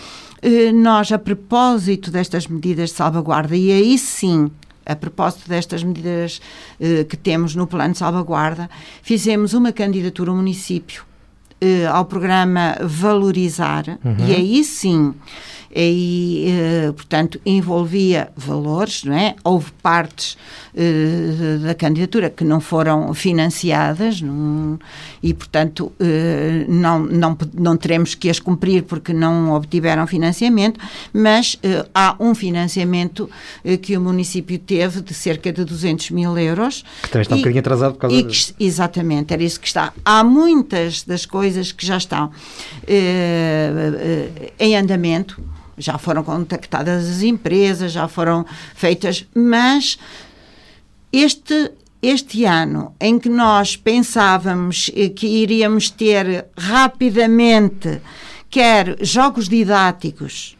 [0.72, 4.50] Nós, a propósito destas medidas de salvaguarda, e aí sim
[4.86, 6.40] a propósito destas medidas
[6.80, 8.70] eh, que temos no plano de salvaguarda,
[9.02, 11.04] fizemos uma candidatura ao município
[11.60, 14.26] eh, ao programa Valorizar, uhum.
[14.28, 15.12] e aí sim
[15.78, 19.36] e, eh, portanto, envolvia valores, não é?
[19.44, 20.38] Houve partes
[20.74, 24.78] eh, da candidatura que não foram financiadas não,
[25.22, 30.80] e, portanto, eh, não, não, não teremos que as cumprir porque não obtiveram financiamento,
[31.12, 31.58] mas
[31.94, 33.28] há um financiamento
[33.82, 36.84] que o município teve de cerca de 200 mil euros.
[37.02, 38.54] Que também está e, um bocadinho atrasado por causa disso.
[38.58, 39.92] Exatamente, era isso que está.
[40.02, 42.30] Há muitas das coisas que já estão
[44.58, 45.42] em andamento
[45.78, 49.98] já foram contactadas as empresas, já foram feitas, mas
[51.12, 58.00] este este ano em que nós pensávamos que iríamos ter rapidamente
[58.48, 60.56] quer jogos didáticos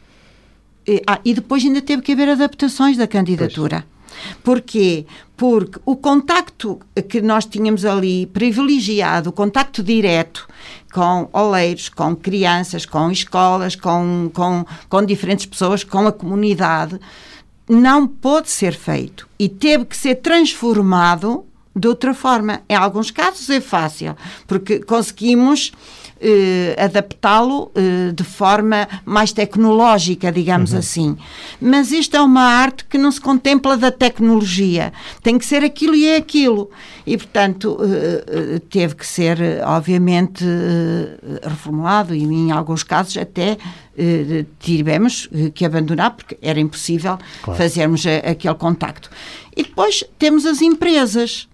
[0.85, 3.85] e, ah, e depois ainda teve que haver adaptações da candidatura.
[3.87, 3.96] Pois.
[4.43, 5.05] Porquê?
[5.35, 10.47] Porque o contacto que nós tínhamos ali privilegiado, o contacto direto
[10.91, 16.99] com oleiros, com crianças, com escolas, com, com, com diferentes pessoas, com a comunidade,
[17.69, 22.61] não pôde ser feito e teve que ser transformado de outra forma.
[22.67, 24.15] Em alguns casos é fácil,
[24.47, 25.71] porque conseguimos
[26.83, 30.79] adaptá-lo eh, de forma mais tecnológica, digamos uhum.
[30.79, 31.17] assim.
[31.61, 34.91] Mas isto é uma arte que não se contempla da tecnologia.
[35.21, 36.69] Tem que ser aquilo e é aquilo.
[37.05, 43.57] E, portanto, eh, eh teve que ser, obviamente, eh, reformulado e, em alguns casos, até
[44.59, 47.57] tivemos que abandonar porque era impossível claro.
[47.57, 49.09] fazermos aquele contacto.
[49.55, 51.47] E depois temos as empresas,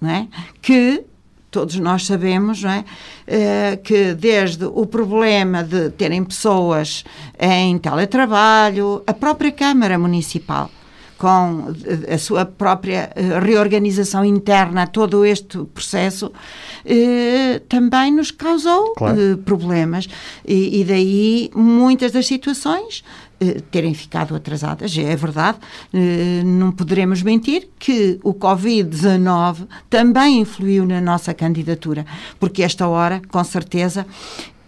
[0.00, 0.26] não é?
[0.62, 1.04] que
[1.50, 2.84] todos nós sabemos não é?
[3.26, 7.04] Uh, que desde o problema de terem pessoas
[7.38, 10.70] em teletrabalho, a própria Câmara Municipal
[11.18, 11.72] com
[12.12, 16.30] a sua própria eh, reorganização interna, todo este processo,
[16.84, 19.18] eh, também nos causou claro.
[19.18, 20.08] eh, problemas.
[20.46, 23.25] E, e, daí muitas das situações eh,
[23.70, 24.96] terem ficado atrasadas.
[24.96, 25.58] É verdade,
[25.92, 32.06] eh, não poderemos mentir que o Covid-19 também influiu na nossa candidatura,
[32.40, 34.06] porque esta hora, com certeza,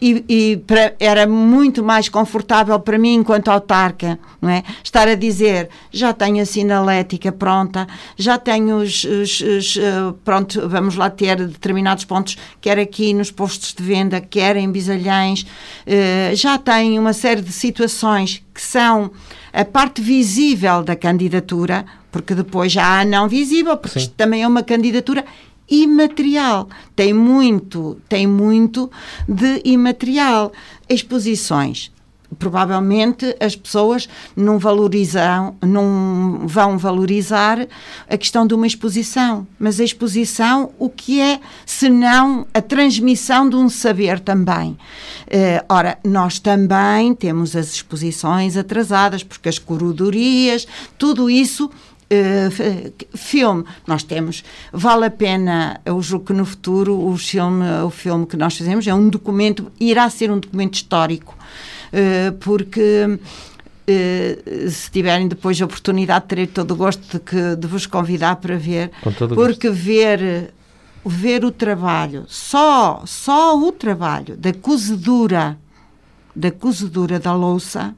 [0.01, 4.63] e, e para, era muito mais confortável para mim, enquanto autarca, não é?
[4.83, 10.69] estar a dizer já tenho a sinalética pronta, já tenho os, os, os uh, pronto,
[10.69, 16.35] vamos lá ter determinados pontos, quer aqui nos postos de venda, quer em Bisalhães, uh,
[16.35, 19.11] já tenho uma série de situações que são
[19.53, 24.43] a parte visível da candidatura, porque depois já há a não visível, porque isto também
[24.43, 25.25] é uma candidatura
[25.69, 26.69] imaterial.
[26.95, 28.91] Tem muito, tem muito
[29.29, 30.53] de imaterial.
[30.89, 31.91] Exposições.
[32.39, 37.67] Provavelmente as pessoas não valorizam, não vão valorizar
[38.07, 43.57] a questão de uma exposição, mas a exposição, o que é, senão a transmissão de
[43.57, 44.73] um saber também.
[45.27, 51.71] Uh, ora, nós também temos as exposições atrasadas, porque as corredorias, tudo isso
[52.11, 54.43] Uh, filme, nós temos,
[54.73, 58.87] vale a pena, eu julgo que no futuro o filme, o filme que nós fazemos
[58.87, 61.37] é um documento, irá ser um documento histórico,
[61.93, 67.67] uh, porque uh, se tiverem depois a oportunidade, terei todo o gosto de, que, de
[67.67, 68.91] vos convidar para ver,
[69.35, 70.55] porque ver
[71.05, 75.59] ver o trabalho, só, só o trabalho da cozedura,
[76.35, 77.95] da cozedura da louça,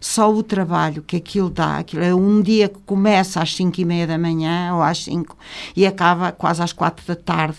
[0.00, 3.84] só o trabalho que aquilo dá, aquilo é um dia que começa às 5 e
[3.84, 5.36] meia da manhã ou às 5
[5.74, 7.58] e acaba quase às 4 da tarde.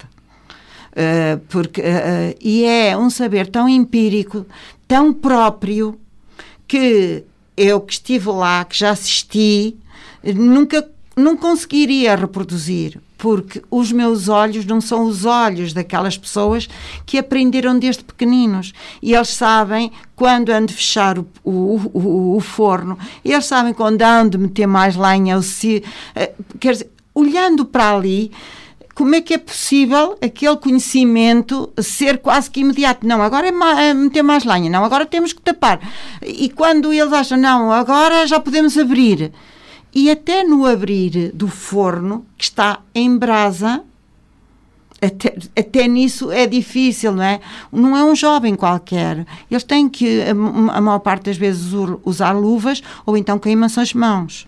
[0.92, 4.46] Uh, porque, uh, e é um saber tão empírico,
[4.88, 6.00] tão próprio,
[6.68, 7.24] que
[7.56, 9.78] eu que estive lá, que já assisti,
[10.36, 16.70] nunca não conseguiria reproduzir, porque os meus olhos não são os olhos daquelas pessoas
[17.06, 18.74] que aprenderam desde pequeninos.
[19.02, 24.38] E eles sabem quando de fechar o, o, o, o forno, eles sabem quando de
[24.38, 25.36] meter mais lenha.
[25.36, 25.84] Ou se,
[26.16, 28.32] eh, quer dizer, olhando para ali,
[28.94, 33.06] como é que é possível aquele conhecimento ser quase que imediato?
[33.06, 35.80] Não, agora é, é meter mais lenha, não, agora temos que tapar.
[36.22, 39.32] E quando eles acham, não, agora já podemos abrir
[39.94, 43.84] e até no abrir do forno, que está em brasa,
[45.02, 47.40] até, até nisso é difícil, não é?
[47.72, 49.26] Não é um jovem qualquer.
[49.50, 51.72] Eles têm que, a, a maior parte das vezes,
[52.04, 54.48] usar luvas ou então queimam-se as mãos.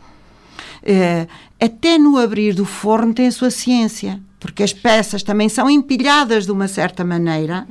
[0.82, 1.28] É,
[1.60, 6.46] até no abrir do forno tem a sua ciência, porque as peças também são empilhadas
[6.46, 7.68] de uma certa maneira.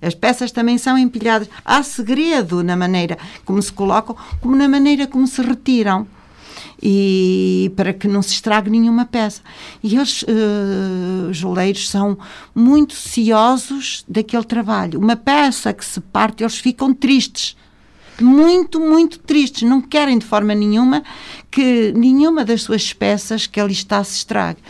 [0.00, 1.48] As peças também são empilhadas.
[1.64, 6.06] Há segredo na maneira como se colocam, como na maneira como se retiram
[6.88, 9.42] e para que não se estrague nenhuma peça.
[9.82, 12.16] E eles, uh, os oleiros, são
[12.54, 15.00] muito ciosos daquele trabalho.
[15.00, 17.56] Uma peça que se parte, eles ficam tristes.
[18.20, 19.68] Muito, muito tristes.
[19.68, 21.02] Não querem de forma nenhuma
[21.50, 24.60] que nenhuma das suas peças que ali está se estrague.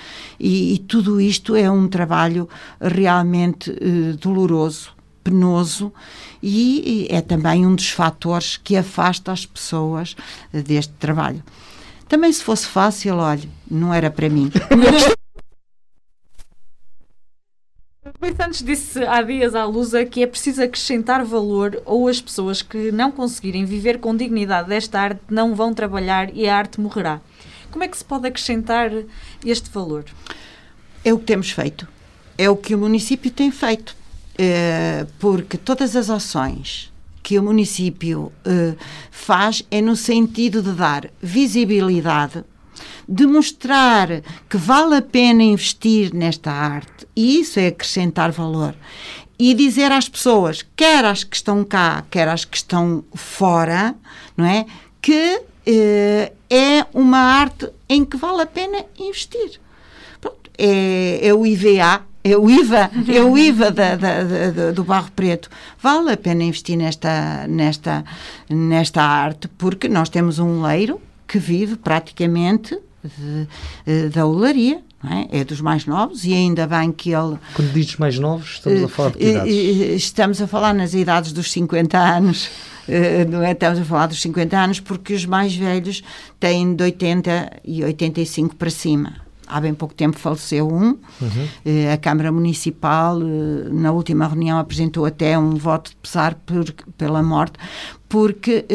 [0.40, 2.48] E, e tudo isto é um trabalho
[2.80, 4.90] realmente uh, doloroso,
[5.22, 5.92] penoso
[6.42, 10.16] e, e é também um dos fatores que afasta as pessoas
[10.50, 11.44] deste trabalho.
[12.08, 14.50] Também se fosse fácil, olha, não era para mim.
[18.20, 22.62] Luís Santos disse há dias à Lusa que é preciso acrescentar valor ou as pessoas
[22.62, 27.20] que não conseguirem viver com dignidade desta arte não vão trabalhar e a arte morrerá.
[27.70, 28.90] Como é que se pode acrescentar
[29.44, 30.04] este valor?
[31.04, 31.86] É o que temos feito.
[32.38, 33.94] É o que o município tem feito.
[34.38, 36.92] É, porque todas as ações
[37.26, 38.76] que o município uh,
[39.10, 42.44] faz é no sentido de dar visibilidade,
[43.08, 48.76] de mostrar que vale a pena investir nesta arte, e isso é acrescentar valor.
[49.36, 53.96] E dizer às pessoas, quer as que estão cá, quer as que estão fora,
[54.36, 54.64] não é?
[55.02, 59.60] Que uh, é uma arte em que vale a pena investir.
[60.20, 64.84] Pronto, é, é o IVA, é o IVA, é o IVA da, da, da, do
[64.84, 65.48] barro preto.
[65.80, 68.04] Vale a pena investir nesta, nesta,
[68.48, 74.82] nesta arte, porque nós temos um leiro que vive praticamente de, da olaria.
[75.30, 75.40] É?
[75.40, 75.44] é?
[75.44, 77.36] dos mais novos e ainda bem que ele.
[77.54, 79.54] Quando dizes mais novos, estamos a falar de que idades?
[80.02, 82.50] Estamos a falar nas idades dos 50 anos.
[83.30, 83.52] não é?
[83.52, 86.02] estamos a falar dos 50 anos, porque os mais velhos
[86.40, 89.25] têm de 80 e 85 para cima.
[89.46, 90.98] Há bem pouco tempo faleceu um.
[91.20, 91.48] Uhum.
[91.92, 93.18] A Câmara Municipal,
[93.70, 96.64] na última reunião, apresentou até um voto de pesar por,
[96.96, 97.58] pela morte,
[98.08, 98.66] porque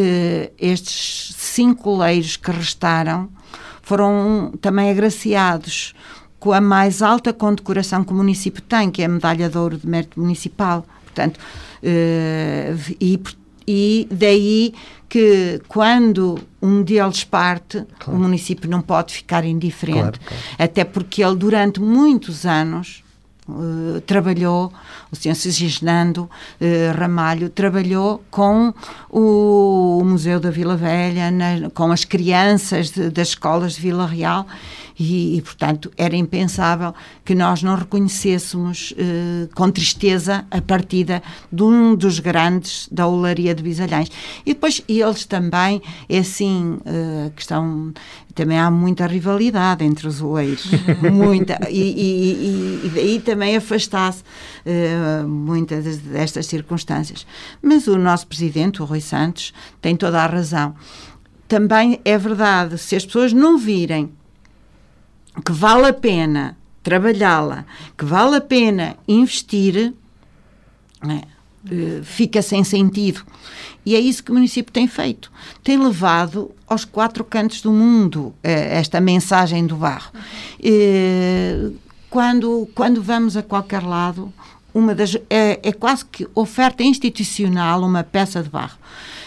[0.58, 3.30] estes cinco leiros que restaram
[3.82, 5.94] foram também agraciados
[6.40, 9.78] com a mais alta condecoração que o município tem, que é a Medalha de Ouro
[9.78, 10.86] de Mérito Municipal.
[11.04, 13.20] Portanto, uh, e,
[13.68, 14.74] e daí
[15.08, 18.18] que quando um deles parte, claro.
[18.18, 20.20] o município não pode ficar indiferente.
[20.20, 20.44] Claro, claro.
[20.58, 23.04] Até porque ele, durante muitos anos,
[23.50, 24.72] Uh, trabalhou,
[25.12, 26.30] o senhor Sigisnando
[26.62, 28.72] uh, Ramalho, trabalhou com
[29.10, 34.46] o, Museu da Vila Velha, na, com as crianças de, das escolas de Vila Real
[34.98, 41.64] e, e, portanto, era impensável que nós não reconhecêssemos eh, com tristeza a partida de
[41.64, 44.12] um dos grandes da olaria de Bisalhães.
[44.46, 47.94] E depois eles também, é assim, eh, a questão
[48.34, 50.70] também há muita rivalidade entre os oeiros,
[51.12, 54.24] muita, e, e, e, daí também afastasse
[54.66, 57.26] uh, muitas destas circunstâncias.
[57.62, 60.76] Mas o nosso presidente, o Rui Santos, tem toda a razão.
[61.48, 64.10] Também é verdade, se as pessoas não virem
[65.46, 67.66] que vale a pena trabalhá-la,
[67.98, 69.94] que vale a pena investir,
[71.04, 71.22] né,
[72.04, 73.24] fica sem sentido.
[73.86, 75.32] E é isso que o município tem feito.
[75.64, 80.12] Tem levado aos quatro cantos do mundo eh, esta mensagem do barro.
[82.10, 84.32] quando, quando vamos a qualquer lado,
[84.74, 88.78] uma das, é, é quase que oferta institucional uma peça de barro.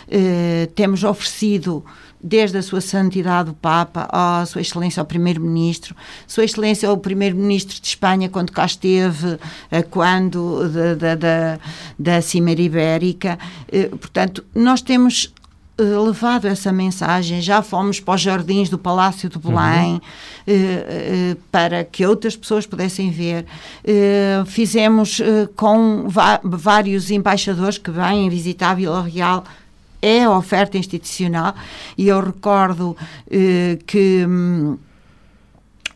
[0.08, 1.84] Eh, temos oferecido
[2.24, 5.94] desde a sua santidade o Papa, a sua excelência o primeiro-ministro,
[6.26, 9.38] sua excelência o primeiro-ministro de Espanha quando cá esteve,
[9.70, 11.58] eh, quando da, da,
[11.98, 13.38] da Cimeira Ibérica.
[13.70, 15.34] Eh, portanto, nós temos
[15.76, 20.00] eh, levado essa mensagem, já fomos para os jardins do Palácio de Belém
[20.46, 21.37] uhum.
[21.52, 23.44] para que outras pessoas pudessem ver.
[24.46, 25.20] fizemos
[25.56, 26.06] com
[26.42, 29.44] vários embaixadores que vêm visitar a Vila Real
[30.04, 31.54] é a oferta institucional
[31.96, 32.94] e eu recordo
[33.30, 34.76] eh, que hum,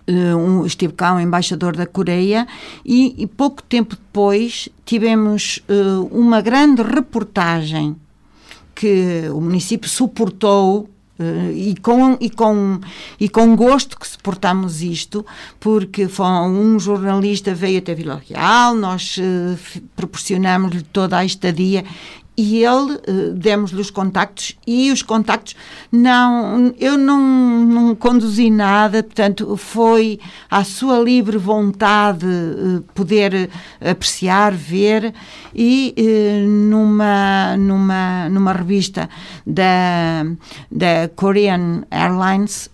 [0.07, 2.49] eh, um, estive cá um embaixador da Coreia
[2.83, 7.94] e, e pouco tempo depois tivemos uh, uma grande reportagem
[8.75, 10.88] que o município suportou
[11.21, 12.81] Uh, e, com, e, com,
[13.18, 15.27] e com gosto que suportamos isto,
[15.59, 21.85] porque foi um jornalista veio até Vila Real, nós uh, proporcionamos-lhe toda a estadia
[22.38, 25.57] e ele uh, demos-lhe os contactos e os contactos
[25.90, 33.51] não eu não, não conduzi nada portanto foi à sua livre vontade uh, poder
[33.85, 35.12] apreciar ver
[35.53, 39.11] e uh, numa numa numa revista
[39.44, 40.24] da
[40.70, 42.70] da Korean Airlines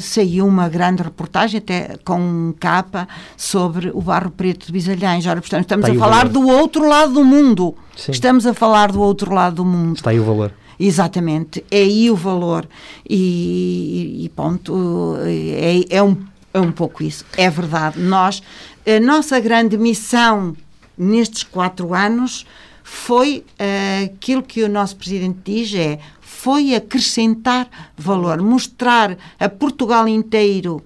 [0.00, 5.26] saiu uma grande reportagem até com capa sobre o barro preto de Bisalhães.
[5.26, 8.12] Ora, portanto estamos a falar do outro lado do mundo Sim.
[8.12, 9.96] Estamos a falar do outro lado do mundo.
[9.96, 10.52] Está aí o valor.
[10.78, 12.68] Exatamente, é aí o valor.
[13.08, 16.16] E, e ponto, é, é, um,
[16.52, 17.24] é um pouco isso.
[17.36, 18.00] É verdade.
[18.00, 18.42] Nós,
[18.86, 20.56] a nossa grande missão
[20.98, 22.44] nestes quatro anos
[22.82, 30.06] foi uh, aquilo que o nosso presidente diz: é foi acrescentar valor, mostrar a Portugal
[30.06, 30.84] inteiro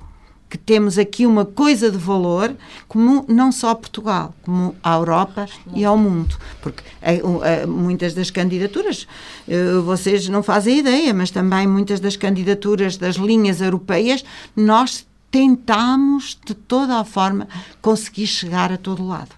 [0.48, 2.54] que temos aqui uma coisa de valor,
[2.86, 6.36] como não só Portugal, como a Europa e ao mundo.
[6.62, 9.06] Porque é, é, muitas das candidaturas,
[9.46, 14.24] eh, vocês não fazem ideia, mas também muitas das candidaturas das linhas europeias,
[14.56, 17.46] nós tentamos de toda a forma
[17.82, 19.37] conseguir chegar a todo lado.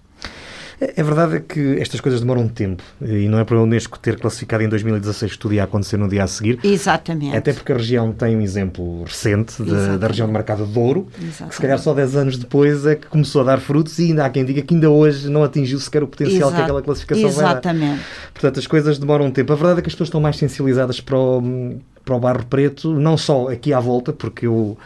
[0.81, 4.62] É verdade que estas coisas demoram tempo e não é para a Unesco ter classificado
[4.62, 6.59] em 2016 que tudo ia acontecer no dia a seguir.
[6.64, 7.37] Exatamente.
[7.37, 11.07] Até porque a região tem um exemplo recente de, da região de mercado de Douro,
[11.19, 11.49] Exatamente.
[11.51, 14.25] que se calhar só 10 anos depois é que começou a dar frutos e ainda
[14.25, 16.57] há quem diga que ainda hoje não atingiu sequer o potencial Exato.
[16.57, 17.87] que aquela classificação Exatamente.
[17.87, 18.05] vai dar.
[18.33, 19.53] Portanto, as coisas demoram um tempo.
[19.53, 22.95] A verdade é que as pessoas estão mais sensibilizadas para o, para o Barro Preto,
[22.95, 24.79] não só aqui à volta, porque eu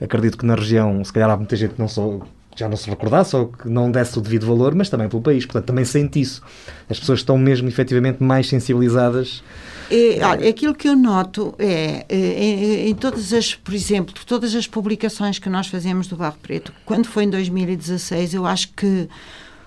[0.00, 2.20] acredito que na região, se calhar há muita gente que não só
[2.56, 5.44] já não se recordasse ou que não desse o devido valor, mas também pelo país.
[5.44, 6.42] Portanto, também sente isso.
[6.88, 9.42] As pessoas estão mesmo efetivamente mais sensibilizadas.
[9.90, 14.54] É, olha, aquilo que eu noto é, é, em, em, todas as, por exemplo, todas
[14.54, 19.08] as publicações que nós fazemos do Barro Preto, quando foi em 2016, eu acho que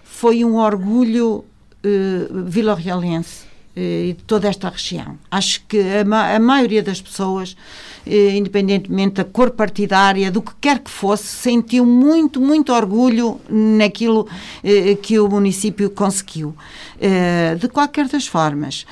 [0.04, 1.44] foi um orgulho
[1.84, 5.18] uh, vila-realense uh, de toda esta região.
[5.30, 7.56] Acho que a, a maioria das pessoas
[8.06, 14.28] eh, independentemente da cor partidária, do que quer que fosse, sentiu muito, muito orgulho naquilo
[14.64, 16.56] eh, que o município conseguiu.
[17.02, 18.86] Eh, de qualquer das formas,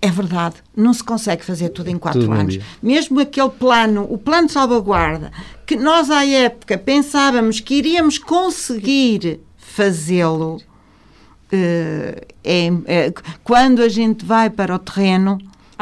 [0.00, 2.58] é verdade, não se consegue fazer tudo em quatro tudo anos.
[2.82, 5.30] Mesmo aquele plano, o plano de salvaguarda,
[5.66, 10.60] que nós à época pensávamos que iríamos conseguir fazê-lo,
[11.52, 13.12] é, é,
[13.44, 15.38] quando a gente vai para o terreno,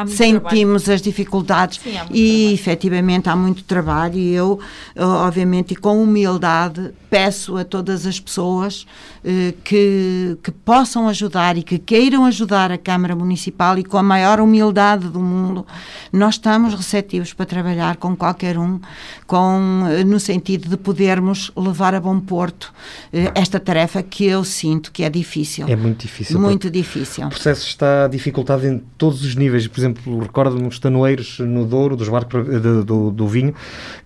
[0.07, 0.95] sentimos trabalho.
[0.95, 2.53] as dificuldades Sim, e trabalho.
[2.53, 4.59] efetivamente há muito trabalho e eu,
[4.97, 8.85] obviamente, e com humildade, peço a todas as pessoas
[9.23, 14.03] eh, que, que possam ajudar e que queiram ajudar a Câmara Municipal e com a
[14.03, 15.67] maior humildade do mundo,
[16.11, 18.79] nós estamos receptivos para trabalhar com qualquer um,
[19.27, 22.73] com, eh, no sentido de podermos levar a bom porto
[23.11, 25.67] eh, esta tarefa que eu sinto que é difícil.
[25.67, 26.39] É muito difícil.
[26.39, 27.27] Muito difícil.
[27.27, 29.67] O processo está dificultado em todos os níveis.
[29.67, 29.90] Por exemplo,
[30.21, 33.53] recordo-me os tanoeiros no Douro, dos barcos de, do, do vinho,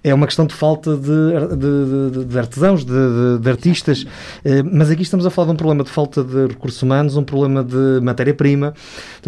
[0.03, 4.05] é uma questão de falta de, de, de artesãos, de de, de artistas,
[4.43, 7.23] eh, mas aqui estamos a falar de um problema de falta de recursos humanos, um
[7.23, 8.73] problema de matéria-prima.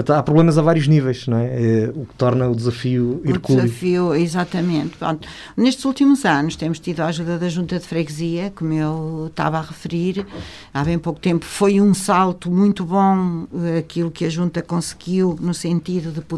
[0.07, 1.45] Há problemas a vários níveis, não é?
[1.45, 3.63] Eh, o que torna o desafio hercúleo.
[3.63, 4.97] O desafio, exatamente.
[4.97, 5.27] Pronto.
[5.55, 9.61] Nestes últimos anos temos tido a ajuda da Junta de Freguesia, como eu estava a
[9.61, 10.25] referir,
[10.73, 15.37] há bem pouco tempo foi um salto muito bom eh, aquilo que a Junta conseguiu
[15.39, 16.36] no sentido de poder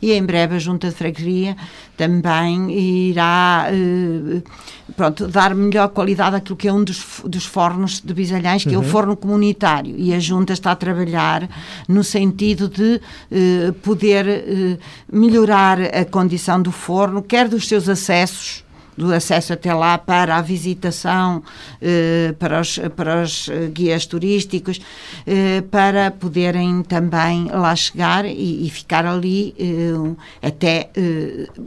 [0.00, 1.56] e em breve a Junta de Freguesia
[1.96, 3.68] também irá
[4.96, 8.74] pronto, dar melhor qualidade àquilo que é um dos, dos fornos de Bisalhães, que uhum.
[8.74, 8.88] é o uhum.
[8.88, 9.94] forno comunitário.
[9.96, 11.48] E a Junta está a trabalhar
[11.88, 14.78] no sentido de eh, poder eh,
[15.10, 18.64] melhorar a condição do forno, quer dos seus acessos
[18.96, 21.42] do acesso até lá para a visitação,
[21.80, 24.80] eh, para, os, para os eh, guias turísticos,
[25.26, 29.54] eh, para poderem também lá chegar e, e ficar ali
[30.42, 30.90] até,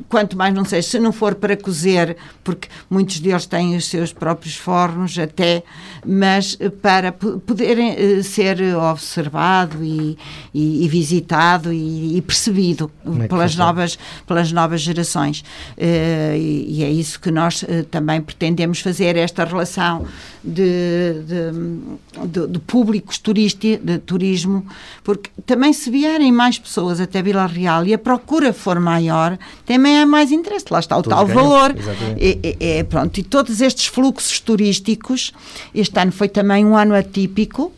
[0.09, 4.13] quanto mais não sei, se não for para cozer, porque muitos deles têm os seus
[4.13, 5.63] próprios fornos até,
[6.05, 10.17] mas para poderem ser observado e,
[10.53, 12.91] e, e visitado e, percebido
[13.23, 15.43] é pelas, novas, pelas novas gerações.
[15.78, 20.05] e é isso isso que nós uh, também pretendemos fazer, esta relação
[20.43, 24.66] de, de, de, de públicos turísticos, de turismo,
[25.03, 29.99] porque também se vierem mais pessoas até Vila Real e a procura for maior, também
[29.99, 30.66] é mais interesse.
[30.70, 31.43] Lá está o Todos tal ganham.
[31.43, 31.76] valor.
[32.18, 35.32] É, é, é, pronto, e todos estes fluxos turísticos,
[35.74, 37.72] este ano foi também um ano atípico,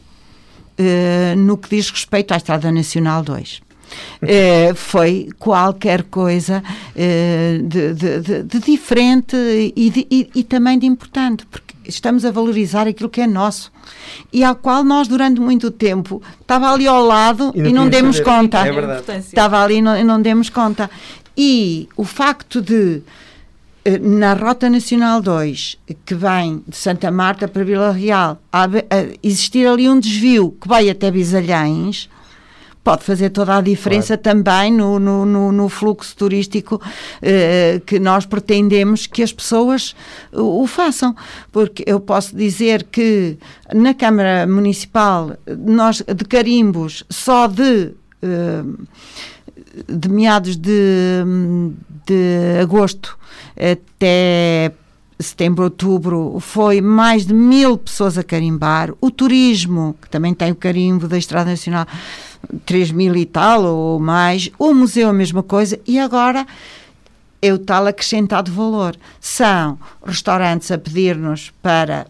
[0.79, 3.66] uh, no que diz respeito à Estrada Nacional 2.
[4.21, 6.63] É, foi qualquer coisa
[6.95, 12.31] é, de, de, de, de, diferente e, e, e, também de importante, porque estamos a
[12.31, 13.71] valorizar aquilo que é nosso
[14.33, 17.89] e ao qual nós durante muito tempo estava ali ao lado e não, e não
[17.89, 18.29] demos saber.
[18.29, 18.67] conta.
[18.67, 19.03] É verdade.
[19.19, 20.89] Estava ali e não, não demos conta.
[21.37, 23.03] E o facto de
[23.85, 28.37] eh, na Rota Nacional 2, que vem de Santa Marta para Vila Real,
[29.23, 32.09] existir ali um desvio que vai até Bisalhães,
[32.87, 34.41] pode fazer toda a diferença claro.
[34.41, 36.81] também no, no, no, no, fluxo turístico
[37.21, 39.93] eh, que nós pretendemos que as pessoas
[40.31, 41.13] o, o, façam.
[41.51, 43.37] Porque eu posso dizer que
[43.75, 47.91] na Câmara Municipal, nós de carimbos, só de.
[48.23, 48.63] Eh,
[49.89, 51.23] de meados de,
[52.05, 53.17] de agosto
[53.55, 54.71] até
[55.19, 58.93] setembro, outubro, foi mais de mil pessoas a carimbar.
[59.01, 61.85] O turismo, que também tem o carimbo da Estrada Nacional,
[62.65, 64.49] 3 mil e tal ou mais.
[64.57, 65.79] O museu, a mesma coisa.
[65.85, 66.45] E agora
[67.41, 68.95] é o tal acrescentado valor.
[69.19, 72.07] São restaurantes a pedir-nos para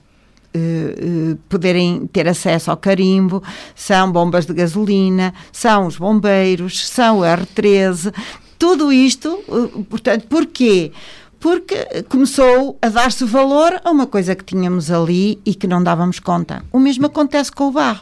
[0.55, 3.43] Uh, uh, poderem ter acesso ao carimbo,
[3.75, 8.11] são bombas de gasolina, são os bombeiros, são o R13,
[8.57, 10.93] tudo isto, uh, portanto, porquê?
[11.39, 16.19] Porque começou a dar-se valor a uma coisa que tínhamos ali e que não dávamos
[16.19, 16.63] conta.
[16.71, 18.01] O mesmo acontece com o barro.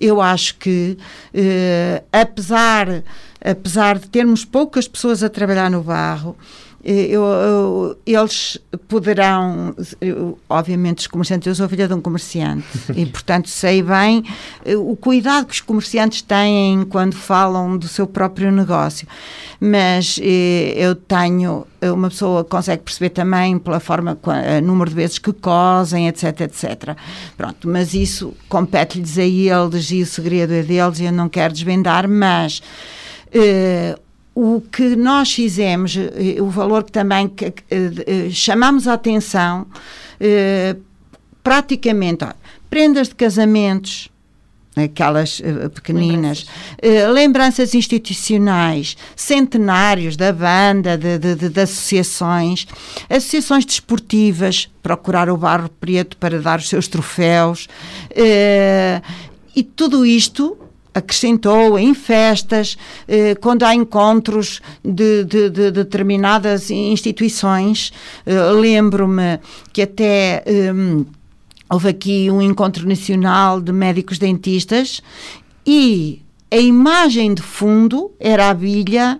[0.00, 0.98] Eu acho que,
[1.32, 3.02] eh, apesar,
[3.42, 6.36] apesar de termos poucas pessoas a trabalhar no barro,
[6.84, 13.06] eu, eu, eles poderão, eu, obviamente, os comerciantes, eu sou filha de um comerciante e,
[13.06, 14.22] portanto, sei bem
[14.66, 19.08] eh, o cuidado que os comerciantes têm quando falam do seu próprio negócio.
[19.58, 25.18] Mas eh, eu tenho, uma pessoa consegue perceber também pela forma, o número de vezes
[25.18, 26.96] que cosem, etc, etc.
[27.34, 31.54] Pronto, mas isso compete-lhes a eles e o segredo é deles e eu não quero
[31.54, 32.60] desvendar, mas.
[33.34, 34.03] Uh,
[34.34, 39.66] o que nós fizemos, eh, o valor que também que, que, eh, chamamos a atenção,
[40.18, 40.76] eh,
[41.42, 42.32] praticamente, ó,
[42.68, 44.10] prendas de casamentos,
[44.76, 46.46] aquelas uh, pequeninas,
[46.82, 47.08] lembranças.
[47.08, 47.74] Uh, lembranças.
[47.74, 52.66] institucionais, centenários da banda, de, de, de, de, associações,
[53.08, 57.68] associações desportivas, procurar o Barro Preto para dar os seus troféus,
[58.10, 59.02] uh,
[59.54, 60.58] e tudo isto
[60.94, 62.78] acrescentou em festas,
[63.08, 67.92] eh, quando há encontros de, de, de determinadas instituições.
[68.24, 69.40] Eh, Lembro-me
[69.72, 70.42] que até.
[70.46, 70.72] Eh,
[71.68, 75.02] houve aqui um encontro nacional de médicos dentistas
[75.66, 79.18] e a imagem de fundo era a bilha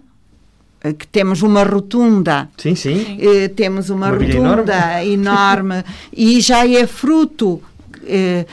[0.82, 2.48] eh, que temos uma rotunda.
[2.56, 3.18] Sim, sim.
[3.18, 7.60] Eh, temos uma, Uma rotunda enorme, e já é fruto.
[8.06, 8.46] Eh,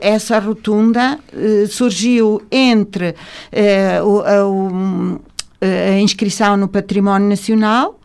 [0.00, 3.14] essa rotunda eh, surgiu entre
[3.50, 4.00] eh,
[5.60, 7.98] a inscrição no Património Nacional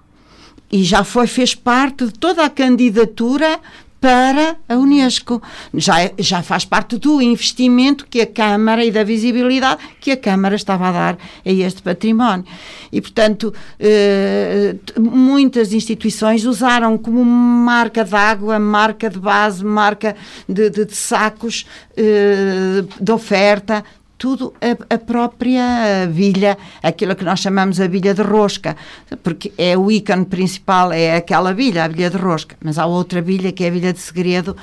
[0.72, 3.60] e já foi, fez parte de toda a candidatura
[4.00, 5.42] para a Unesco.
[5.74, 10.18] Já, é- já faz parte do investimento que a Câmara e da visibilidade que a
[10.18, 12.46] Câmara estava a dar a este património.
[12.92, 20.16] E, portanto, eh, muitas instituições usaram como marca d'água, marca de base, marca
[20.48, 23.84] de, de- de sacos eh, de oferta,
[24.18, 28.76] tudo a, a própria bilha, aquilo que nós chamamos a bilha de rosca,
[29.24, 33.22] porque é o ícone principal, é aquela bilha, a bilha de rosca, mas há outra
[33.22, 34.56] bilha que é a bilha de segredo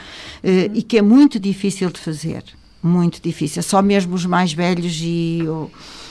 [0.42, 2.42] eh, e que é muito difícil de fazer,
[2.82, 5.70] muito difícil, só mesmo os mais velhos e o-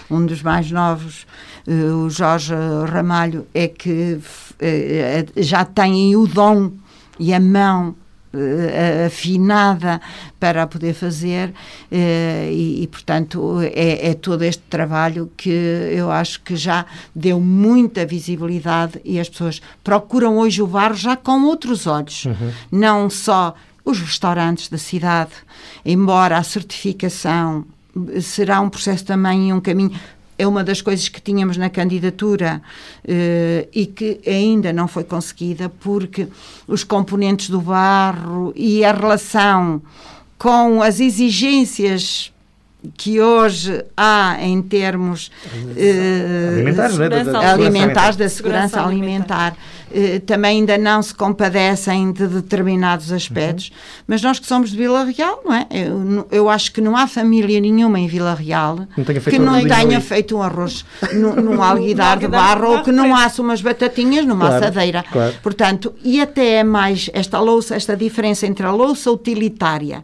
[0.10, 1.26] um dos mais novos,
[1.68, 2.54] eh, o Jorge
[2.90, 4.20] Ramalho, é que
[4.60, 6.72] eh, já tem o dom
[7.20, 7.96] e a mão
[9.06, 10.02] afinada
[10.40, 11.54] para poder fazer
[11.92, 17.40] eh, e, e, portanto é, é todo este trabalho que eu acho que já deu
[17.40, 22.26] muita visibilidade e as pessoas procuram hoje o barro já com outros olhos.
[22.72, 23.56] Não só
[23.86, 25.32] os restaurantes da cidade
[25.86, 27.66] embora a certificação
[28.14, 29.92] eh, será um processo também e um caminho
[30.38, 32.62] é uma das coisas que tínhamos na candidatura
[33.08, 36.28] eh, e que ainda não foi conseguida porque
[36.68, 39.82] os componentes do barro e a relação
[40.38, 42.33] com as exigências
[42.98, 45.32] que hoje há em termos
[45.78, 47.10] eh, Alimentares, não é?
[47.10, 49.56] Da- da- alimentares, da Segurança segurança alimentar,
[49.94, 53.72] eh, também ainda não se compadecem de determinados aspectos,
[54.08, 55.66] mas nós que somos de Vila Real, não é?
[55.72, 59.62] Eu, eu acho que não há família nenhuma em Vila Real Não que um não
[59.62, 60.02] tenha ali.
[60.02, 64.48] feito um arroz num, num alguidar de barro ou que não assa umas batatinhas numa
[64.48, 65.06] Claro, assadeira.
[65.12, 65.34] claro.
[65.42, 70.04] Portanto, e até é mais esta louça, esta diferença entre a louça utilitária,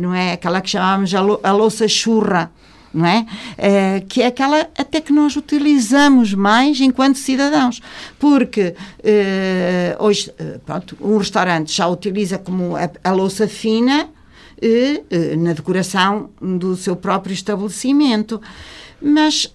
[0.00, 0.32] não é?
[0.32, 2.50] Aquela que chamamos a, lou- a louça churra,
[2.92, 3.26] não é?
[3.58, 7.80] Eh, que é aquela até que nós utilizamos mais enquanto cidadãos.
[8.18, 14.08] Porque eh, hoje, eh, pronto, um restaurante já utiliza como a, a louça fina
[15.38, 18.40] na decoração do seu próprio estabelecimento.
[19.02, 19.52] Mas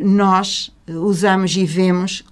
[0.00, 2.24] nós usamos e vemos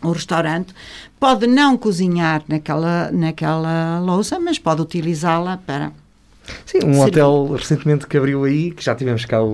[0.00, 0.72] o restaurante
[1.18, 5.92] pode não cozinhar naquela, naquela louça, mas pode utilizá-la para.
[6.64, 9.48] Sim, um hotel recentemente que abriu aí, que já tivemos cá o,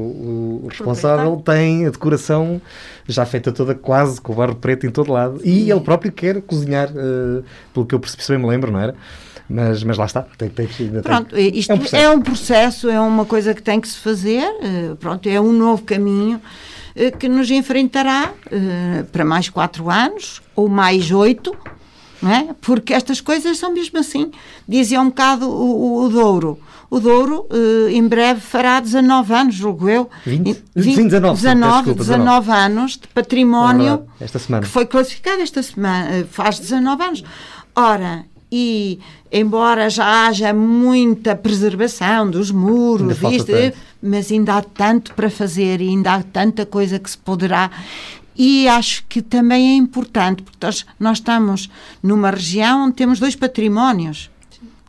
[0.65, 2.61] o- responsável, tem a decoração
[3.09, 5.41] já feita toda quase com o barro preto em todo lado.
[5.43, 7.43] E ele próprio quer cozinhar, eh,
[7.73, 8.95] pelo que eu percebi, se bem me lembro, não era?
[9.49, 12.23] Mas, mas lá está, tem, tem, ainda tem- Pronto, isto É é um um, processo.
[12.23, 16.43] processo, é uma coisa que tem que se fazer, eh, pronto, é um novo caminho
[17.19, 21.57] que nos enfrentará eh, para mais quatro anos ou mais oito,
[22.23, 22.55] é?
[22.61, 24.31] porque estas coisas são mesmo assim.
[24.69, 26.59] Dizia um bocado o, o, o Douro.
[26.91, 30.11] O Douro eh, em breve fará 19 anos, julgo eu.
[30.27, 30.49] 20?
[30.77, 34.27] E- Sim, 19, 19, desculpa, 19 anos de património É
[34.61, 37.25] que foi classificado esta semana, eh, faz 19 anos.
[37.75, 39.01] Ora, e
[39.33, 43.51] embora já haja muita preservação dos muros, isto.
[44.03, 47.71] Mas ainda há tanto para fazer e ainda há tanta coisa que se poderá.
[48.37, 51.69] E acho que também é importante, porque nós, nós estamos
[52.03, 54.31] numa região onde temos dois patrimónios.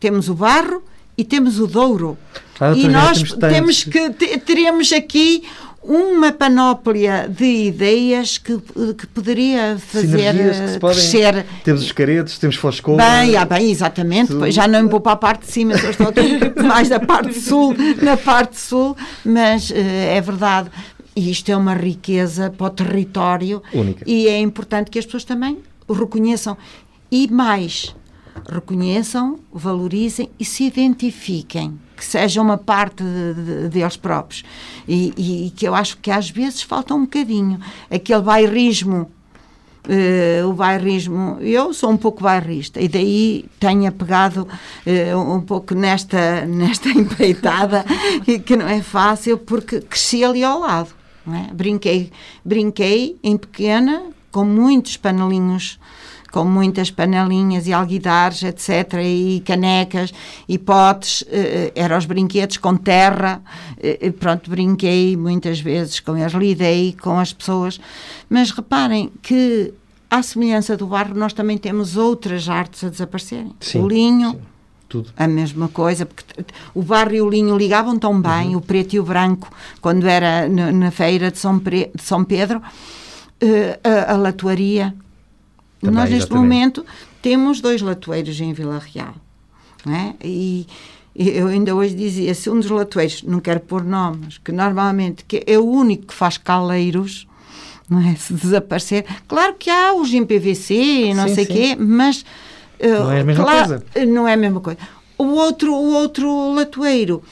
[0.00, 0.82] Temos o barro
[1.16, 2.16] e temos o Douro.
[2.58, 5.42] Ah, e nós temos temos que te- teremos aqui
[5.86, 8.58] uma panóplia de ideias que,
[8.96, 12.96] que poderia fazer que podem- crescer Temos os caretos, temos Foscou.
[12.96, 14.34] Bem, ah, bem, exatamente.
[14.34, 16.98] Pois já não me vou para a parte de cima, só estou aqui mais da
[16.98, 20.70] parte sul, na parte sul, mas eh, é verdade.
[21.14, 24.02] E isto é uma riqueza para o território Única.
[24.06, 26.56] e é importante que as pessoas também o reconheçam.
[27.10, 27.94] E mais,
[28.50, 34.42] reconheçam, valorizem e se identifiquem, que seja uma parte de- de- deles próprios.
[34.88, 37.58] E, e- que eu acho que às vezes falta um bocadinho.
[37.90, 39.10] Aquele bairrismo
[39.86, 44.48] eh, o bairrismo, eu sou um pouco bairrista e daí tenho apegado
[44.86, 47.84] eh, um pouco nesta, nesta empreitada
[48.46, 50.88] que não é fácil porque cresci ali ao lado.
[51.28, 51.52] é?
[51.52, 52.10] Brinquei,
[52.42, 55.78] brinquei em pequena com muitos panelinhos
[56.34, 60.12] com muitas panelinhas e alguidares, etc., e canecas
[60.48, 63.40] e potes, uh, eram os brinquedos com terra,
[63.78, 67.80] uh, pronto, brinquei muitas vezes com eles, lidei com as pessoas,
[68.28, 69.72] mas reparem que
[70.10, 73.52] à semelhança do barro, nós também temos outras artes a desaparecerem.
[73.60, 74.40] Sim, o linho, sim,
[74.88, 75.10] tudo.
[75.16, 76.24] a mesma coisa, porque
[76.74, 78.56] o barro e o linho ligavam tão bem, uhum.
[78.56, 79.48] o preto e o branco,
[79.80, 84.92] quando era na, na feira de São, Pre, de São Pedro, uh, a, a latuaria.
[85.84, 86.42] Também, nós, neste exatamente.
[86.42, 86.86] momento,
[87.20, 89.14] temos dois latoeiros em Vila Real.
[89.84, 90.14] Não é?
[90.22, 90.66] E
[91.14, 95.44] eu ainda hoje dizia, se um dos latoeiros, não quero pôr nomes, que normalmente que
[95.46, 97.26] é o único que faz caleiros,
[97.88, 98.14] não é?
[98.16, 99.04] Se desaparecer.
[99.28, 102.24] Claro que há os em PVC, não sim, sei o quê, mas.
[102.80, 104.06] Uh, não é a mesma claro, coisa.
[104.06, 104.78] Não é a mesma coisa.
[105.16, 107.22] O outro, o outro latoeiro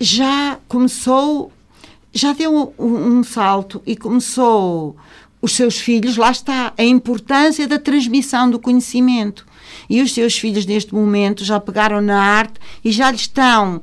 [0.00, 1.52] já começou,
[2.12, 4.96] já deu um, um salto e começou
[5.42, 9.46] os seus filhos, lá está, a importância da transmissão do conhecimento.
[9.88, 13.82] E os seus filhos, neste momento, já pegaram na arte e já lhe estão uh,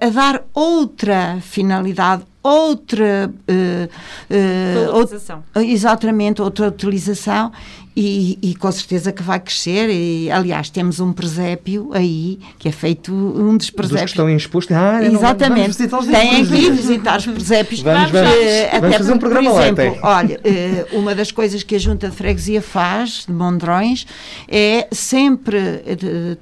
[0.00, 5.44] a dar outra finalidade, outra uh, uh, utilização.
[5.56, 7.52] exatamente outra utilização
[7.94, 9.90] e, e, com certeza que vai crescer.
[9.90, 14.30] E aliás temos um presépio aí que é feito um dos presépios dos que estão
[14.30, 14.76] expostos.
[14.76, 15.76] Ah, exatamente.
[15.76, 17.80] têm que visitar os presépios.
[17.82, 21.62] Vamos, vamos, uh, vamos fazer um programa por exemplo, lá olha uh, uma das coisas
[21.62, 24.06] que a junta de freguesia faz de Mondrões
[24.48, 25.60] é sempre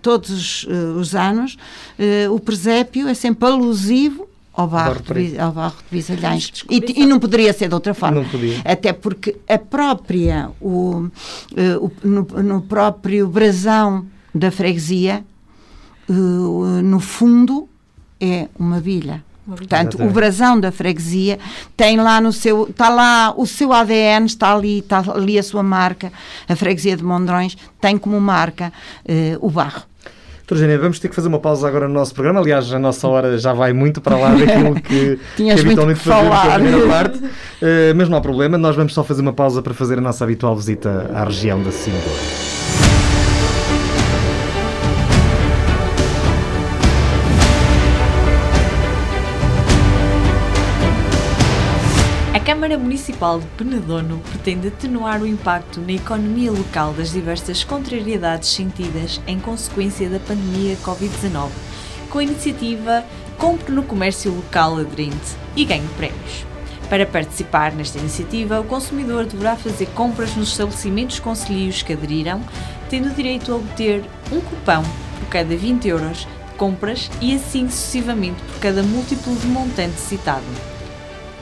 [0.03, 1.57] todos os anos
[2.31, 6.53] o presépio é sempre alusivo ao barro, de, ao barro de Bisalhães.
[6.69, 8.25] E, e, não poderia ser de outra forma.
[8.65, 11.09] Até porque a própria, o,
[11.57, 15.25] eh, o no, no, próprio brasão da freguesia,
[16.09, 17.69] uh, no fundo,
[18.21, 19.25] é uma bilha.
[19.47, 21.39] Portanto, o brasão da freguesia
[21.77, 25.63] tem lá no seu, está lá o seu ADN, está ali, está ali a sua
[25.63, 26.13] marca.
[26.49, 28.73] A freguesia de Mondrões tem como marca
[29.05, 29.90] uh, o barro.
[30.51, 32.41] Doutora vamos ter que fazer uma pausa agora no nosso programa.
[32.41, 36.55] Aliás, a nossa hora já vai muito para lá daquilo que, que habitualmente fazemos na
[36.55, 37.19] primeira parte.
[37.19, 40.25] Uh, mas não há problema, nós vamos só fazer uma pausa para fazer a nossa
[40.25, 42.50] habitual visita à região da Sindoa.
[52.71, 59.21] Câmara Municipal de Penedono pretende atenuar o impacto na economia local das diversas contrariedades sentidas
[59.27, 61.49] em consequência da pandemia Covid-19,
[62.09, 63.05] com a iniciativa
[63.37, 66.47] Compre no Comércio Local Aderente e ganhe prémios.
[66.89, 72.41] Para participar nesta iniciativa, o consumidor deverá fazer compras nos estabelecimentos concelhios que aderiram,
[72.89, 74.85] tendo direito a obter um cupão
[75.19, 80.80] por cada 20 euros de compras e assim sucessivamente por cada múltiplo de montante citado.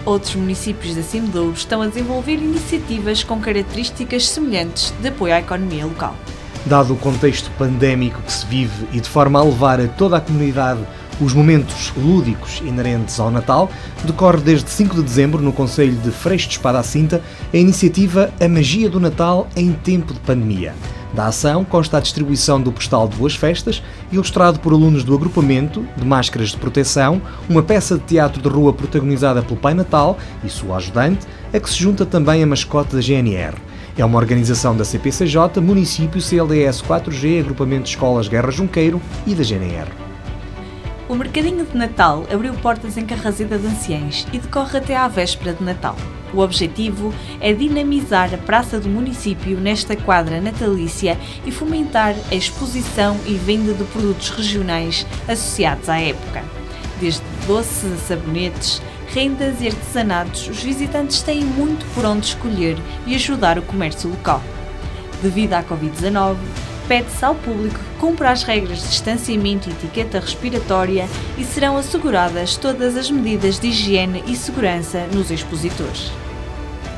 [0.09, 5.84] Outros municípios da Cimedouro estão a desenvolver iniciativas com características semelhantes de apoio à economia
[5.84, 6.16] local.
[6.64, 10.20] Dado o contexto pandémico que se vive e de forma a levar a toda a
[10.22, 10.80] comunidade
[11.20, 13.70] os momentos lúdicos inerentes ao Natal,
[14.02, 18.32] decorre desde 5 de dezembro, no Conselho de Freixo de Espada à Cinta, a iniciativa
[18.40, 20.74] A Magia do Natal em Tempo de Pandemia.
[21.14, 23.82] Da ação consta a distribuição do postal de Boas Festas,
[24.12, 28.72] ilustrado por alunos do agrupamento, de máscaras de proteção, uma peça de teatro de rua
[28.72, 33.00] protagonizada pelo Pai Natal e sua ajudante, a que se junta também a mascote da
[33.00, 33.56] GNR.
[33.96, 39.42] É uma organização da CPCJ, Município CLDS 4G, Agrupamento de Escolas Guerra Junqueiro e da
[39.42, 40.07] GNR.
[41.09, 45.54] O Mercadinho de Natal abriu portas em Carrazeda de Anciães e decorre até à véspera
[45.54, 45.96] de Natal.
[46.34, 53.18] O objetivo é dinamizar a praça do município nesta quadra natalícia e fomentar a exposição
[53.26, 56.44] e venda de produtos regionais associados à época.
[57.00, 58.82] Desde doces a sabonetes,
[59.14, 64.42] rendas e artesanatos, os visitantes têm muito por onde escolher e ajudar o comércio local.
[65.22, 66.36] Devido à Covid-19,
[66.89, 72.57] pede-se ao público que cumpra as regras de distanciamento e etiqueta respiratória e serão asseguradas
[72.57, 76.11] todas as medidas de higiene e segurança nos expositores.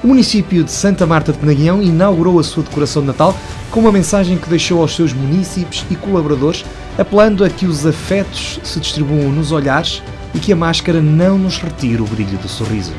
[0.02, 3.36] O município de Santa Marta de Penaguião inaugurou a sua decoração de Natal
[3.70, 6.64] com uma mensagem que deixou aos seus munícipes e colaboradores,
[6.96, 10.02] apelando a que os afetos se distribuam nos olhares
[10.34, 12.92] e que a máscara não nos retire o brilho do sorriso.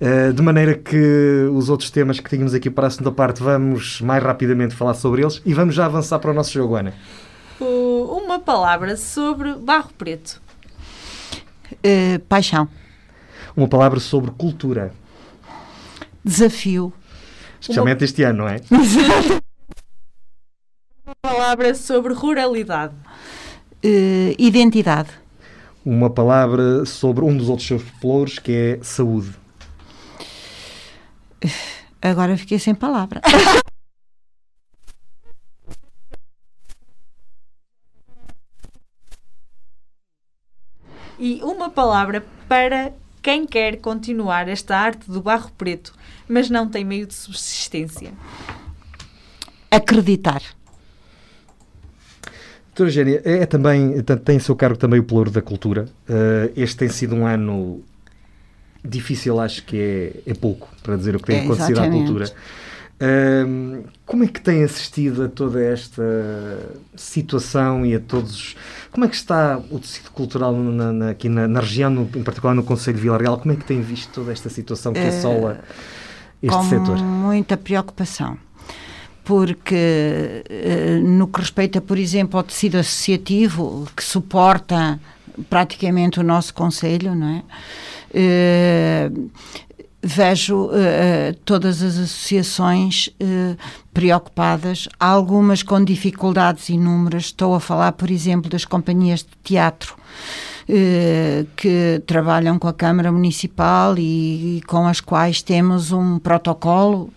[0.00, 4.00] uh, de maneira que os outros temas que tínhamos aqui para a segunda parte vamos
[4.00, 6.94] mais rapidamente falar sobre eles e vamos já avançar para o nosso jogo, Ana.
[7.58, 10.40] uma palavra sobre Barro Preto.
[11.72, 12.68] Uh, paixão.
[13.56, 14.94] Uma palavra sobre cultura.
[16.24, 16.92] Desafio.
[17.62, 18.04] Especialmente Uma...
[18.04, 18.56] este ano, não é?
[21.06, 22.92] Uma palavra sobre ruralidade.
[23.84, 25.10] Uh, identidade.
[25.84, 29.30] Uma palavra sobre um dos outros seus flores, que é saúde.
[32.00, 33.20] Agora fiquei sem palavra.
[41.18, 42.92] e uma palavra para
[43.22, 45.94] quem quer continuar esta arte do barro preto,
[46.32, 48.12] mas não tem meio de subsistência?
[49.70, 50.42] Acreditar.
[52.68, 55.88] Doutora Eugénia, é, é também, tem em seu cargo também o pelouro da cultura.
[56.08, 57.82] Uh, este tem sido um ano
[58.82, 59.76] difícil, acho que
[60.26, 62.32] é, é pouco, para dizer o que tem é, acontecido à cultura.
[63.02, 66.02] Uh, como é que tem assistido a toda esta
[66.94, 68.56] situação e a todos
[68.92, 72.22] como é que está o tecido cultural na, na, aqui na, na região, no, em
[72.22, 73.38] particular no Conselho de Vila Real?
[73.38, 75.60] Como é que tem visto toda esta situação que uh, assola
[76.42, 76.98] este com setor?
[76.98, 78.36] Com muita preocupação
[79.24, 84.98] porque uh, no que respeita, por exemplo, ao tecido associativo que suporta
[85.48, 87.42] praticamente o nosso Conselho, não é?
[88.14, 89.30] Uh,
[90.02, 93.56] vejo uh, todas as associações uh,
[93.94, 97.26] preocupadas, algumas com dificuldades inúmeras.
[97.26, 99.96] Estou a falar, por exemplo, das companhias de teatro.
[100.72, 107.10] Uh, que trabalham com a Câmara Municipal e, e com as quais temos um protocolo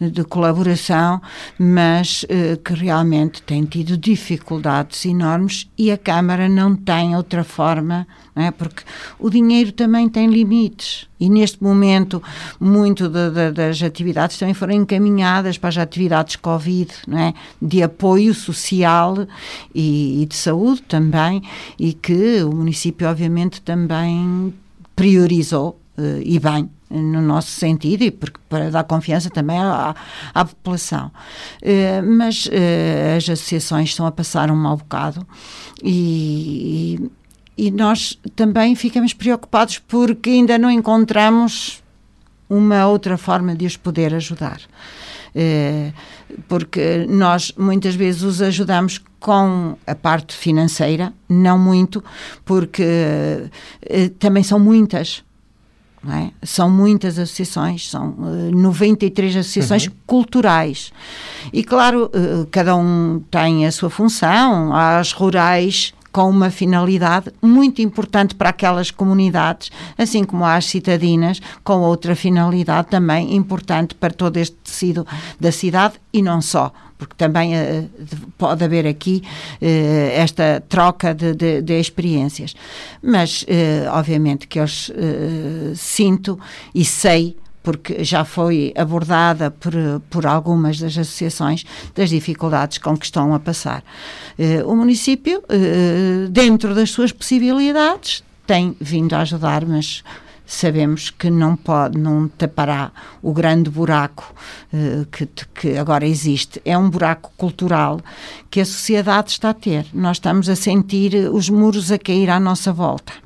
[0.00, 1.20] de, de, colaboração,
[1.58, 2.24] mas
[2.64, 8.06] que realmente têm tido dificuldades enormes e a Câmara não tem outra forma
[8.36, 8.50] é?
[8.50, 8.82] porque
[9.18, 11.06] o dinheiro também tem limites.
[11.20, 12.22] E neste momento,
[12.58, 17.34] muito de, de, das atividades também foram encaminhadas para as atividades Covid, não é?
[17.62, 19.26] de apoio social
[19.74, 21.42] e, e de saúde também,
[21.78, 24.52] e que o município, obviamente, também
[24.96, 29.94] priorizou, uh, e bem, no nosso sentido e porque, para dar confiança também à,
[30.32, 31.10] à população.
[31.62, 35.26] Uh, mas uh, as associações estão a passar um mau bocado
[35.82, 37.10] e, e
[37.70, 41.82] nós também ficamos preocupados porque ainda não encontramos
[42.48, 44.60] uma outra forma de os poder ajudar.
[45.34, 45.92] Eh,
[46.48, 52.02] porque nós muitas vezes os ajudamos com a parte financeira, não muito,
[52.44, 53.50] porque
[53.82, 55.24] eh, também são muitas.
[56.06, 56.28] É?
[56.42, 58.14] São muitas associações, são
[58.52, 59.92] 93 eh, associações uhum.
[60.06, 60.92] culturais.
[61.50, 62.10] E claro,
[62.50, 68.88] cada um tem a sua função, as rurais com uma finalidade muito importante para aquelas
[68.88, 75.04] comunidades, assim como as citadinas, com outra finalidade também importante para todo este tecido
[75.40, 77.90] da cidade e não só porque também uh,
[78.38, 79.24] pode haver aqui
[79.60, 79.64] uh,
[80.12, 82.54] esta troca de, de, de experiências.
[83.02, 84.64] Mas, uh, obviamente, que eu
[85.74, 86.38] sinto
[86.72, 89.72] e sei porque já foi abordada por,
[90.10, 93.82] por algumas das associações das dificuldades com que estão a passar.
[94.38, 100.04] Uh, o município, uh, dentro das suas possibilidades, tem vindo a ajudar, mas
[100.44, 102.92] sabemos que não pode, não tapará
[103.22, 104.34] o grande buraco
[104.70, 106.60] uh, que, que agora existe.
[106.66, 107.98] É um buraco cultural
[108.50, 109.86] que a sociedade está a ter.
[109.94, 113.23] Nós estamos a sentir os muros a cair à nossa volta.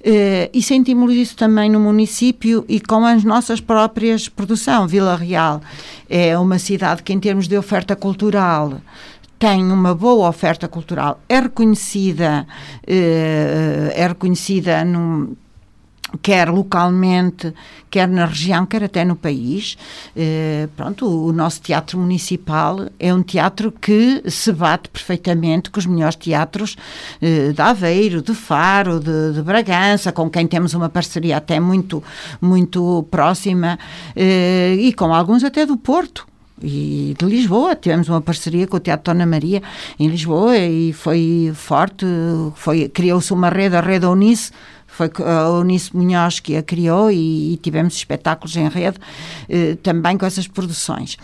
[0.00, 4.88] Uh, e sentimos isso também no município e com as nossas próprias produção.
[4.88, 5.60] Vila Real
[6.08, 8.80] é uma cidade que, em termos de oferta cultural,
[9.38, 12.46] tem uma boa oferta cultural, é reconhecida,
[12.86, 15.34] uh, é reconhecida num,
[16.22, 17.54] quer localmente,
[17.90, 19.76] quer na região, quer até no país.
[20.16, 25.86] Eh, pronto, o nosso teatro municipal é um teatro que se bate perfeitamente com os
[25.86, 26.76] melhores teatros
[27.20, 32.02] eh, de Aveiro, de Faro, de, de, Bragança, com quem temos uma parceria até muito,
[32.40, 33.78] muito próxima,
[34.14, 36.30] eh, e com alguns até do Porto
[36.62, 37.74] e de Lisboa.
[37.74, 39.62] Tivemos uma parceria com o Teatro Dona Maria
[39.98, 42.06] em Lisboa e foi forte.
[42.54, 44.52] Foi, Criou-se uma rede, a Rede Unice,
[45.00, 48.98] foi a Unice Munhoz que a criou e, e tivemos espetáculos em rede
[49.48, 51.16] eh, também com essas produções.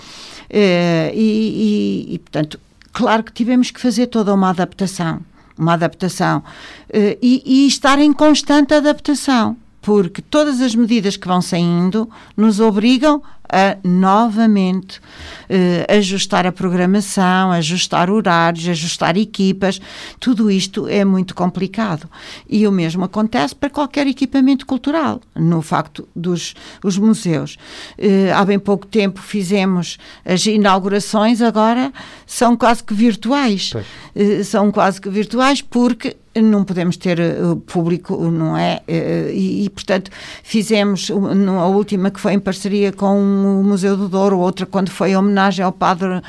[0.49, 2.59] Eh, e, e, e, portanto,
[2.93, 5.20] claro que tivemos que fazer toda uma adaptação,
[5.59, 6.43] uma adaptação
[6.89, 13.22] eh, e, estar em constante adaptação porque todas as medidas que vão saindo nos obrigam
[13.49, 15.01] a novamente
[15.49, 19.80] eh, ajustar a programação, ajustar horários, ajustar equipas.
[20.18, 22.09] Tudo isto é muito complicado.
[22.49, 27.57] E o mesmo acontece para qualquer equipamento cultural, no facto dos os museus.
[27.99, 31.92] Eh, há bem pouco tempo fizemos as inaugurações, agora
[32.26, 33.72] são quase que virtuais.
[34.14, 38.80] Eh, são quase que virtuais porque não podemos ter uh, público, não é?
[38.89, 40.11] Uh, e, e, portanto,
[40.43, 45.14] fizemos a última que foi em parceria com o Museu do Douro, outra quando foi
[45.14, 46.22] a homenagem ao padre uh,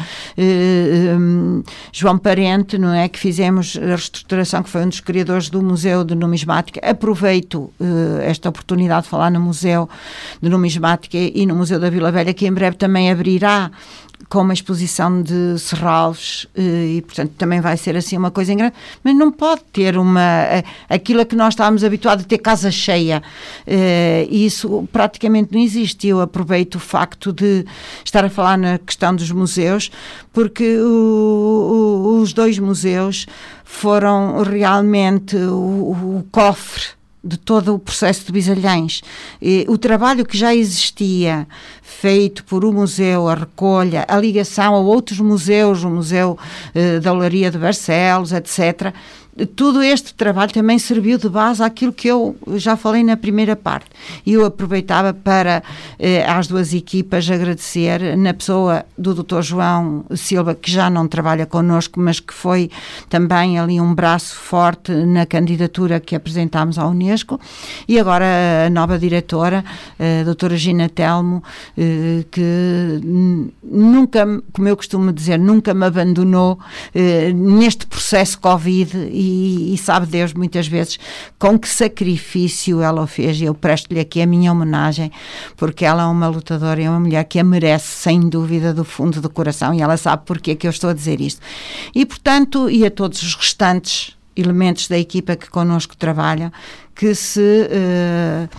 [1.17, 3.07] um, João Parente, não é?
[3.07, 6.79] Que fizemos a reestruturação, que foi um dos criadores do Museu de Numismática.
[6.87, 7.71] Aproveito
[8.23, 9.89] esta oportunidade de falar no Museu
[10.41, 13.71] de Numismática e no Museu da Vila Velha, que em breve também abrirá
[14.29, 18.73] com uma exposição de serralves eh, e, portanto, também vai ser assim uma coisa grande,
[19.03, 23.23] mas não pode ter uma aquilo a que nós estávamos habituados a ter casa cheia.
[23.65, 26.07] Eh, isso praticamente não existe.
[26.07, 27.65] Eu aproveito o facto de
[28.03, 29.89] estar a falar na questão dos museus,
[30.33, 33.27] porque o, o, os dois museus
[33.63, 36.96] foram realmente o, o cofre
[37.27, 39.01] de todo o processo de Bisalhães.
[39.41, 41.47] E, o trabalho que já existia,
[41.81, 46.37] feito por o museu, a recolha, a ligação a outros museus, o Museu
[46.73, 48.93] eh, da Olaria de Barcelos, etc.,
[49.45, 53.87] tudo este trabalho também serviu de base àquilo que eu já falei na primeira parte.
[54.25, 55.61] E eu aproveitava para
[55.99, 59.41] eh, às duas equipas agradecer, na pessoa do Dr.
[59.41, 62.71] João Silva, que já não trabalha connosco, mas que foi
[63.09, 67.39] também ali um braço forte na candidatura que apresentámos à Unesco,
[67.87, 68.25] e agora
[68.65, 69.63] a nova diretora,
[69.99, 71.43] a doutora Gina Telmo,
[71.77, 72.99] eh, que
[73.63, 76.57] nunca, como eu costumo dizer, nunca me abandonou
[76.93, 80.99] eh, neste processo Covid e sabe Deus muitas vezes
[81.37, 83.41] com que sacrifício ela o fez.
[83.41, 85.11] Eu presto-lhe aqui a minha homenagem,
[85.55, 88.83] porque ela é uma lutadora e é uma mulher que a merece, sem dúvida, do
[88.83, 91.41] fundo do coração, e ela sabe porque é que eu estou a dizer isto.
[91.93, 96.51] E, portanto, e a todos os restantes elementos da equipa que connosco trabalham,
[96.95, 98.49] que se uh,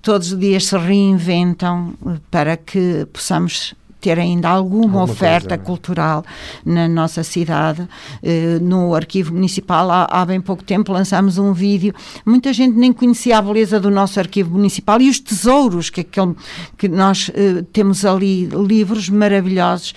[0.00, 1.94] todos os dias se reinventam
[2.30, 5.64] para que possamos ter ainda alguma, alguma oferta coisa, é?
[5.64, 6.24] cultural
[6.64, 7.82] na nossa cidade.
[7.82, 11.94] Uh, no Arquivo Municipal, há, há, bem pouco tempo, lançámos um vídeo.
[12.24, 16.34] Muita gente nem conhecia a beleza do nosso Arquivo Municipal e os tesouros que, aquele,
[16.76, 19.94] que nós uh, temos ali, livros maravilhosos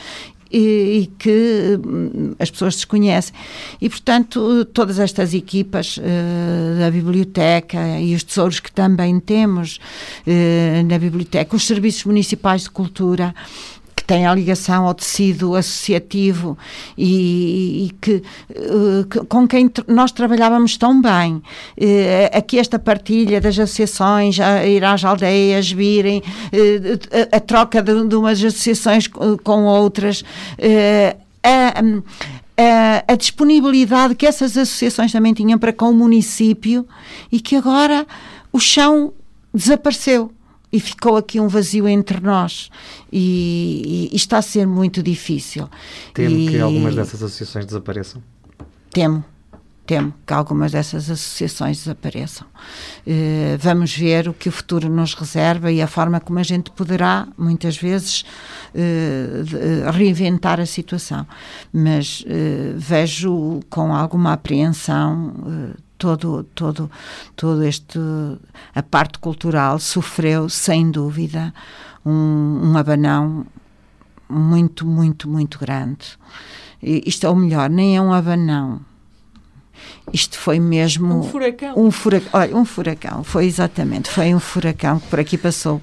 [0.52, 3.34] e, e, que hum, as pessoas desconhecem.
[3.80, 6.02] E, portanto, todas estas equipas uh,
[6.80, 9.80] da biblioteca e os tesouros que também temos
[10.26, 13.34] uh, na biblioteca, os serviços municipais de cultura,
[14.10, 16.58] tem a ligação ao tecido associativo
[16.98, 21.36] e, e que, uh, que, com quem nós trabalhávamos tão bem.
[21.36, 21.44] Uh,
[22.34, 28.16] aqui esta partilha das associações, ir às aldeias, virem, uh, a, a, troca de, de,
[28.16, 30.24] umas associações com outras,
[31.44, 31.84] a,
[32.58, 36.84] a, a, disponibilidade que essas associações também tinham para com o município
[37.32, 38.08] e que agora
[38.52, 39.14] o chão
[39.54, 40.32] desapareceu
[40.72, 42.70] e ficou aqui um vazio entre nós
[43.12, 45.68] e, e, e está a ser muito difícil.
[46.14, 48.22] Temo que algumas dessas associações desapareçam?
[48.92, 49.24] Temo,
[49.86, 52.48] temo que algumas dessas associações desapareçam.
[53.08, 56.70] Uh, vamos ver o que o futuro nos reserva e a forma como a gente
[56.72, 58.24] poderá, muitas vezes,
[58.76, 61.26] uh, reinventar a situação.
[61.74, 65.34] Mas uh, vejo com alguma apreensão
[66.00, 66.90] todo, todo,
[67.36, 68.00] todo este,
[68.74, 71.54] a parte cultural sofreu, sem dúvida,
[72.04, 73.46] um, um abanão
[74.28, 76.18] muito, muito, muito grande.
[76.82, 78.80] E isto é o melhor, nem é um abanão.
[80.12, 81.74] Isto foi mesmo um furacão.
[81.78, 85.82] Um furacão, olha, um furacão, foi exatamente, foi um furacão que por aqui passou.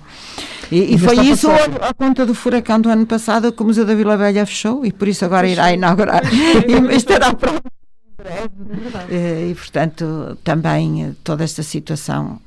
[0.72, 3.84] E, e foi isso a, a, conta do furacão do ano passado que o Museu
[3.84, 7.75] da Vila Velha fechou e por isso agora irá inaugurar e estará pronto
[8.26, 9.14] breve.
[9.14, 12.40] É e, portanto, também toda esta situação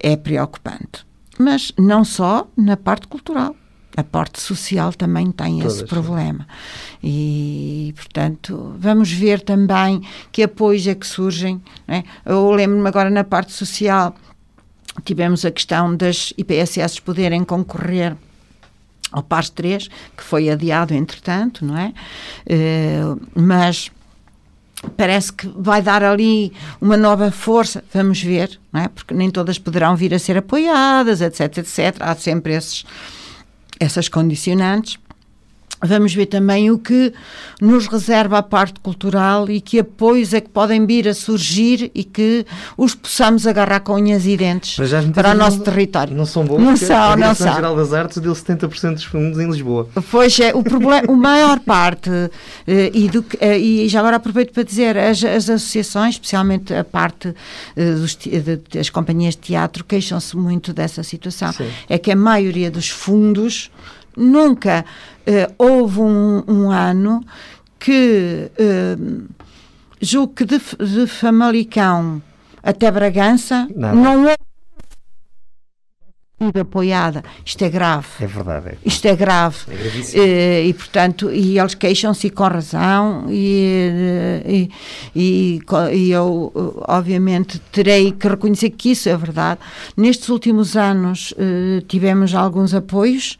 [0.00, 1.06] é preocupante.
[1.38, 3.56] Mas não só na parte cultural.
[3.96, 6.48] A parte social também tem Todas, esse problema.
[7.00, 10.02] E, portanto, vamos ver também
[10.32, 11.62] que apoios é que surgem.
[11.86, 12.02] Né?
[12.26, 14.16] Eu lembro-me agora na parte social,
[15.04, 18.16] tivemos a questão das IPSS poderem concorrer
[19.12, 21.92] ao PAS 3, que foi adiado entretanto, não é?
[22.50, 23.92] Uh, mas
[24.96, 28.88] parece que vai dar ali uma nova força, vamos ver, não é?
[28.88, 31.96] Porque nem todas poderão vir a ser apoiadas, etc, etc.
[32.00, 32.84] Há sempre esses,
[33.78, 34.98] essas condicionantes.
[35.86, 37.12] Vamos ver também o que
[37.60, 42.04] nos reserva a parte cultural e que apoios é que podem vir a surgir e
[42.04, 44.76] que os possamos agarrar com unhas e dentes
[45.14, 46.16] para o nosso não, território.
[46.16, 47.54] Não são bons, não são, a não são.
[47.54, 49.88] Geral das Artes deu 70% dos fundos em Lisboa.
[50.10, 52.10] Pois é, o problema, a maior parte,
[52.66, 56.84] eh, e, do, eh, e já agora aproveito para dizer, as, as associações, especialmente a
[56.84, 57.34] parte
[57.76, 58.18] eh, dos,
[58.72, 61.52] das companhias de teatro, queixam-se muito dessa situação.
[61.52, 61.68] Sim.
[61.88, 63.70] É que a maioria dos fundos
[64.16, 64.84] nunca
[65.26, 67.24] uh, houve um, um, ano
[67.78, 69.28] que uh,
[70.00, 72.22] julgo que de, de Famalicão
[72.62, 73.94] até Bragança Nada.
[73.94, 74.26] não
[76.40, 77.22] houve apoiada.
[77.44, 78.06] Isto é grave.
[78.20, 78.68] É verdade.
[78.68, 78.76] É.
[78.84, 79.56] Isto é grave.
[80.14, 80.64] É.
[80.64, 84.68] E, e, portanto, e eles queixam-se com razão e,
[85.14, 85.60] e,
[85.94, 86.52] e, eu,
[86.86, 89.60] obviamente, terei que reconhecer que isso é verdade.
[89.96, 91.32] Nestes últimos anos
[91.88, 93.38] tivemos alguns apoios,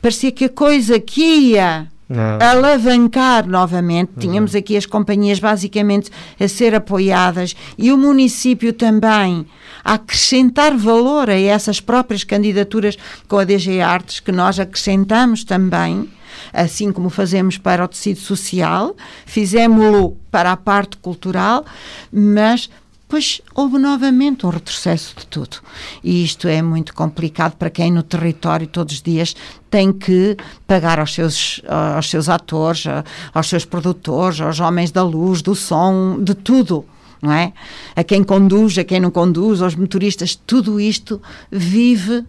[0.00, 2.38] parecia que a coisa que ia Não.
[2.40, 9.46] alavancar novamente, tínhamos aqui as companhias basicamente a ser apoiadas e o município também
[9.84, 16.08] a acrescentar valor a essas próprias candidaturas com a DG Artes, que nós acrescentamos também,
[16.52, 21.64] assim como fazemos para o tecido social, fizemos-lo para a parte cultural,
[22.12, 22.68] mas
[23.08, 25.58] pois houve novamente um retrocesso de tudo.
[26.02, 29.34] E isto é muito complicado para quem no território todos os dias
[29.70, 30.36] tem que
[30.66, 31.62] pagar aos seus,
[31.94, 32.84] aos seus atores,
[33.32, 36.84] aos seus produtores, aos homens da luz, do som, de tudo.
[37.22, 37.52] Não é?
[37.94, 42.24] A quem conduz, a quem não conduz, aos motoristas, tudo isto vive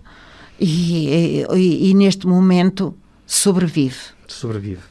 [0.59, 3.97] e, e, e neste momento sobrevive.
[4.27, 4.81] Sobrevive.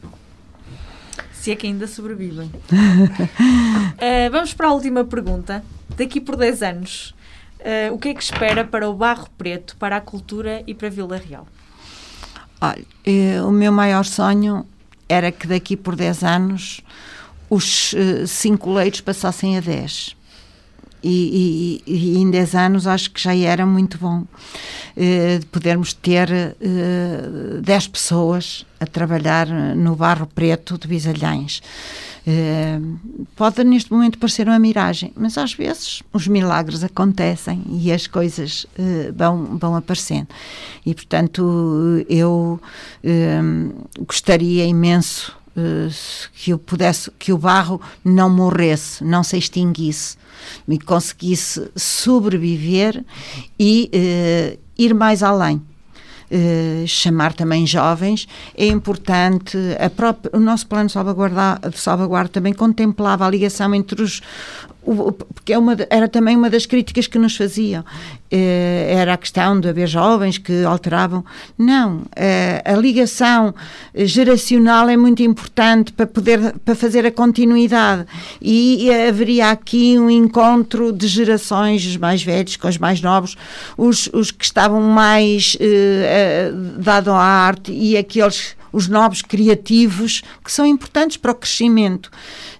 [1.32, 2.51] Se é que ainda sobrevivem.
[2.51, 5.64] uh, vamos para a última pergunta.
[5.97, 7.14] Daqui por 10 anos,
[7.61, 10.90] uh, o que é que espera para o Barro Preto, para a cultura e para
[10.90, 11.47] Vila Real?
[12.61, 14.66] Olha, eh, o meu maior sonho
[15.09, 16.80] era que daqui por 10 anos
[17.49, 20.16] os uh, cinco leitos passassem a 10.
[21.03, 24.24] E, e, e, em 10 anos acho que já era muito bom
[24.97, 31.61] de podermos ter uh, 10 pessoas a trabalhar no Barro Preto de Bisalhães.
[32.26, 32.99] Uh,
[33.36, 38.64] pode neste momento parecer uma miragem, mas às vezes os milagres acontecem e as coisas
[38.64, 40.26] uh, vão, vão aparecendo.
[40.84, 42.61] E portanto eu
[43.05, 45.36] uh, gostaria imenso
[46.34, 50.16] que eu pudesse, que o barro não morresse, não se extinguisse,
[50.68, 53.04] e conseguisse sobreviver
[53.59, 53.90] e
[54.76, 55.62] ir mais além.
[56.28, 58.26] Uh, chamar também jovens,
[58.57, 59.57] é importante,
[59.88, 65.53] própria, o nosso plano de salvaguarda, salvaguarda também contemplava a ligação entre os o, porque
[65.53, 67.84] é uma, era também uma das críticas que nos faziam.
[68.30, 71.24] Eh, era a questão de haver jovens que alteravam.
[71.59, 73.55] Não, eh, a ligação
[73.95, 78.07] geracional é muito importante para poder para fazer a continuidade
[78.41, 83.37] e, haveria aqui um encontro de gerações, os mais velhos com os mais novos,
[83.76, 90.52] os, os que estavam mais eh, dados à arte e aqueles os novos criativos que
[90.52, 92.06] são importantes para o crescimento.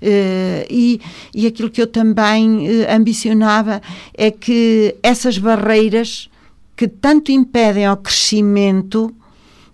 [0.03, 1.01] Uh, e,
[1.35, 3.81] e aquilo que eu também uh, ambicionava
[4.15, 6.29] é que essas barreiras
[6.77, 9.15] que tanto impedem ao crescimento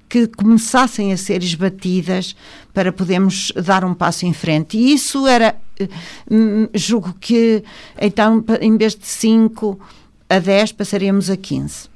[0.09, 2.37] que começassem a ser esbatidas
[2.75, 4.77] para podermos dar um passo em frente.
[4.77, 7.65] E isso era, uh, julgo que,
[8.01, 9.81] então, em vez de 5
[10.29, 11.92] a 10, passaríamos a 15.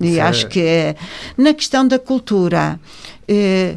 [0.00, 0.20] E Sim.
[0.20, 0.96] acho que
[1.36, 2.80] na questão da cultura,
[3.28, 3.76] eh,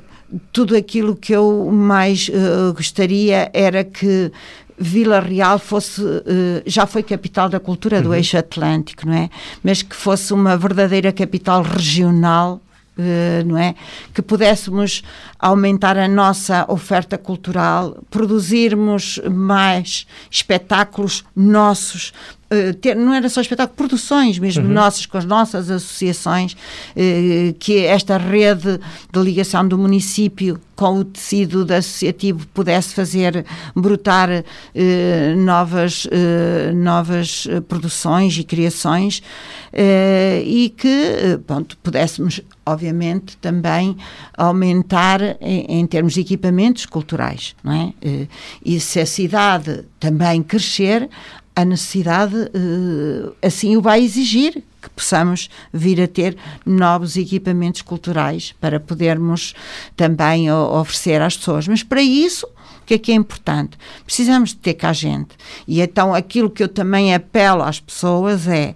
[0.52, 4.32] tudo aquilo que eu mais eh, gostaria era que
[4.80, 8.16] Vila Real fosse, eh, já foi capital da cultura do Uhum.
[8.16, 9.30] eixo atlântico, não é?
[9.64, 12.60] Mas que fosse uma verdadeira capital regional.
[12.96, 13.74] eh, não é?
[14.14, 15.02] Que pudéssemos
[15.40, 22.14] aumentar a nossa oferta cultural, produzirmos mais espetáculos nossos, uh,
[22.82, 24.74] ter, não era só espetáculo, produções mesmo uhum.
[24.74, 28.80] nossas, com as nossas associações, uh, que esta rede
[29.12, 33.46] de ligação do município com o tecido associativo pudesse fazer
[33.76, 34.44] brotar
[34.74, 39.22] eh, novas, eh, novas produções e criações
[39.72, 43.96] eh, e que pronto, pudéssemos, obviamente, também
[44.36, 47.56] aumentar em, em, termos de equipamentos culturais.
[47.64, 47.94] Não é?
[48.66, 51.10] e se a cidade também crescer,
[51.56, 52.36] a necessidade
[53.42, 56.36] assim o vai exigir que possamos vir a ter
[56.66, 59.54] novos equipamentos culturais para podermos
[59.96, 61.68] também oferecer às pessoas.
[61.68, 62.46] Mas para isso,
[62.82, 63.78] o que é que é importante?
[64.06, 65.38] Precisamos de ter cá gente.
[65.66, 68.76] E então aquilo que eu também apelo às pessoas é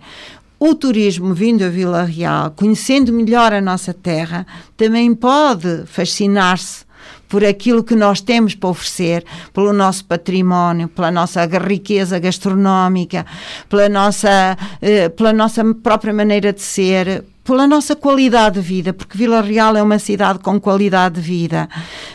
[0.59, 6.86] o turismo vindo a Vila Real, conhecendo melhor a nossa terra, também pode fascinar-se
[7.27, 13.25] por aquilo que nós temos para oferecer, pelo nosso património, pela nossa riqueza gastronómica,
[13.69, 19.17] pela nossa, eh, pela nossa própria maneira de ser, pela nossa qualidade de vida, porque
[19.17, 21.69] Vila Real é uma cidade com qualidade de vida.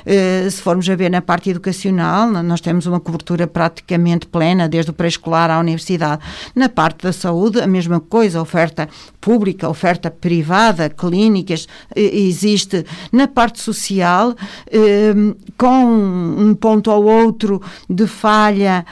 [0.05, 4.91] Uh, se formos a ver na parte educacional, nós temos uma cobertura praticamente plena, desde
[4.91, 6.22] o pré-escolar à universidade.
[6.55, 8.87] Na parte da saúde, a mesma coisa, oferta
[9.22, 12.85] pública, oferta privada, clínicas, uh, existe.
[13.11, 18.85] Na parte social, uh, com um ponto ou outro de falha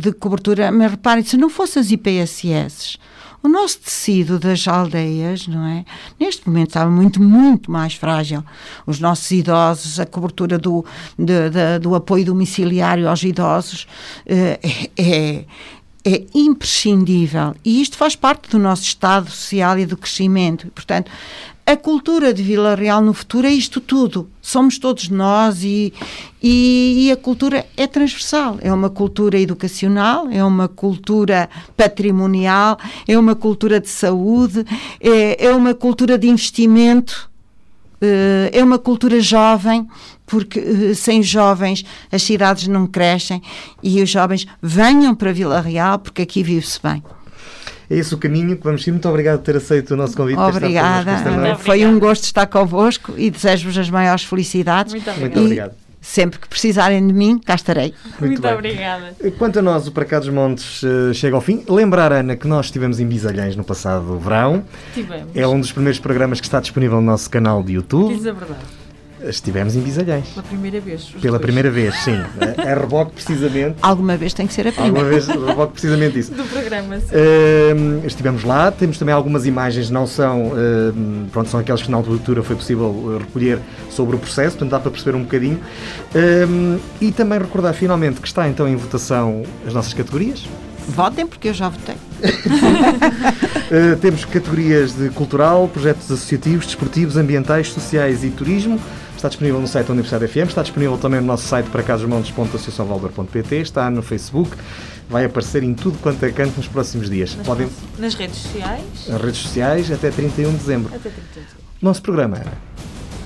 [0.00, 2.98] de cobertura, mas reparem, se não fossem as IPSS,
[3.44, 5.84] o nosso tecido das aldeias, não é?
[6.18, 8.42] Neste momento estava muito, muito mais frágil.
[8.86, 10.82] Os nossos idosos, a cobertura do,
[11.18, 13.86] de, de, do apoio domiciliário aos idosos
[14.24, 14.58] eh,
[14.96, 15.44] é,
[16.06, 17.54] é imprescindível.
[17.62, 20.68] E isto faz parte do nosso estado social e do crescimento.
[20.74, 21.12] Portanto,
[21.66, 24.28] a cultura de Vila Real no futuro é isto tudo.
[24.42, 25.94] Somos todos nós e,
[26.42, 28.58] e, e, a cultura é transversal.
[28.60, 34.64] É uma cultura educacional, é uma cultura patrimonial, é uma cultura de saúde,
[35.00, 37.30] é, é uma cultura de investimento,
[38.04, 39.88] eh, é uma cultura jovem,
[40.26, 43.40] porque eh, sem jovens as cidades não crescem
[43.82, 47.02] e os jovens venham para Vila Real porque aqui vive-se bem.
[47.94, 48.90] É esse o caminho que vamos seguir.
[48.90, 50.38] Muito obrigado por ter aceito o nosso convite.
[50.38, 51.56] Obrigada.
[51.58, 54.92] Foi um gosto estar convosco e desejo-vos as maiores felicidades.
[54.92, 55.30] Muito obrigado.
[55.30, 55.74] Muito obrigado.
[56.00, 57.94] Sempre que precisarem de mim, cá estarei.
[58.20, 59.14] Muito, Muito obrigada.
[59.38, 61.64] Quanto a nós, o Para Cá dos Montes uh, chega ao fim.
[61.66, 64.64] Lembrar, Ana, que nós estivemos em Bisalhães no passado verão.
[64.92, 65.28] Tivemos.
[65.34, 68.14] É um dos primeiros programas que está disponível no nosso canal de YouTube.
[68.14, 68.60] Diz a verdade.
[69.28, 70.28] Estivemos em Bisalhães.
[70.28, 71.04] Pela primeira vez.
[71.20, 71.42] Pela dois.
[71.42, 72.18] primeira vez, sim.
[72.58, 73.76] A reboque, precisamente.
[73.80, 74.98] Alguma vez tem que ser a primeira.
[74.98, 76.32] Alguma vez, a reboque, precisamente isso.
[76.34, 77.06] Do programa, sim.
[77.06, 80.48] Uh, estivemos lá, temos também algumas imagens, não são.
[80.48, 83.58] Uh, pronto, são aquelas que na altura foi possível recolher
[83.90, 85.60] sobre o processo, portanto dá para perceber um bocadinho.
[86.14, 90.44] Uh, e também recordar finalmente que está então em votação as nossas categorias.
[90.88, 91.94] Votem porque eu já votei.
[91.94, 98.78] uh, temos categorias de cultural, projetos associativos, desportivos, ambientais, sociais e turismo.
[99.24, 103.56] Está disponível no site da Universidade FM, está disponível também no nosso site para casosmontes.associaçãovalverde.pt,
[103.56, 104.54] está no Facebook,
[105.08, 107.34] vai aparecer em tudo quanto é canto nos próximos dias.
[107.34, 107.66] Nas, Podem...
[107.98, 108.84] nas redes sociais?
[109.08, 110.94] Nas redes sociais até 31 de dezembro.
[110.94, 111.64] Até 31 de dezembro.
[111.80, 112.42] Nosso programa?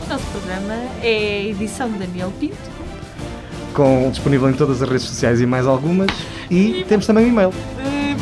[0.01, 2.57] O nosso programa é a edição de Daniel Pinto.
[3.75, 6.11] Com, disponível em todas as redes sociais e mais algumas.
[6.49, 7.53] E, e temos também um e-mail.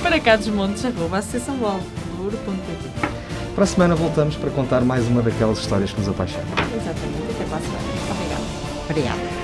[0.02, 0.16] Para
[3.54, 6.46] Para a semana voltamos para contar mais uma daquelas histórias que nos apaixonam.
[6.74, 7.25] Exatamente.
[8.88, 9.35] Até para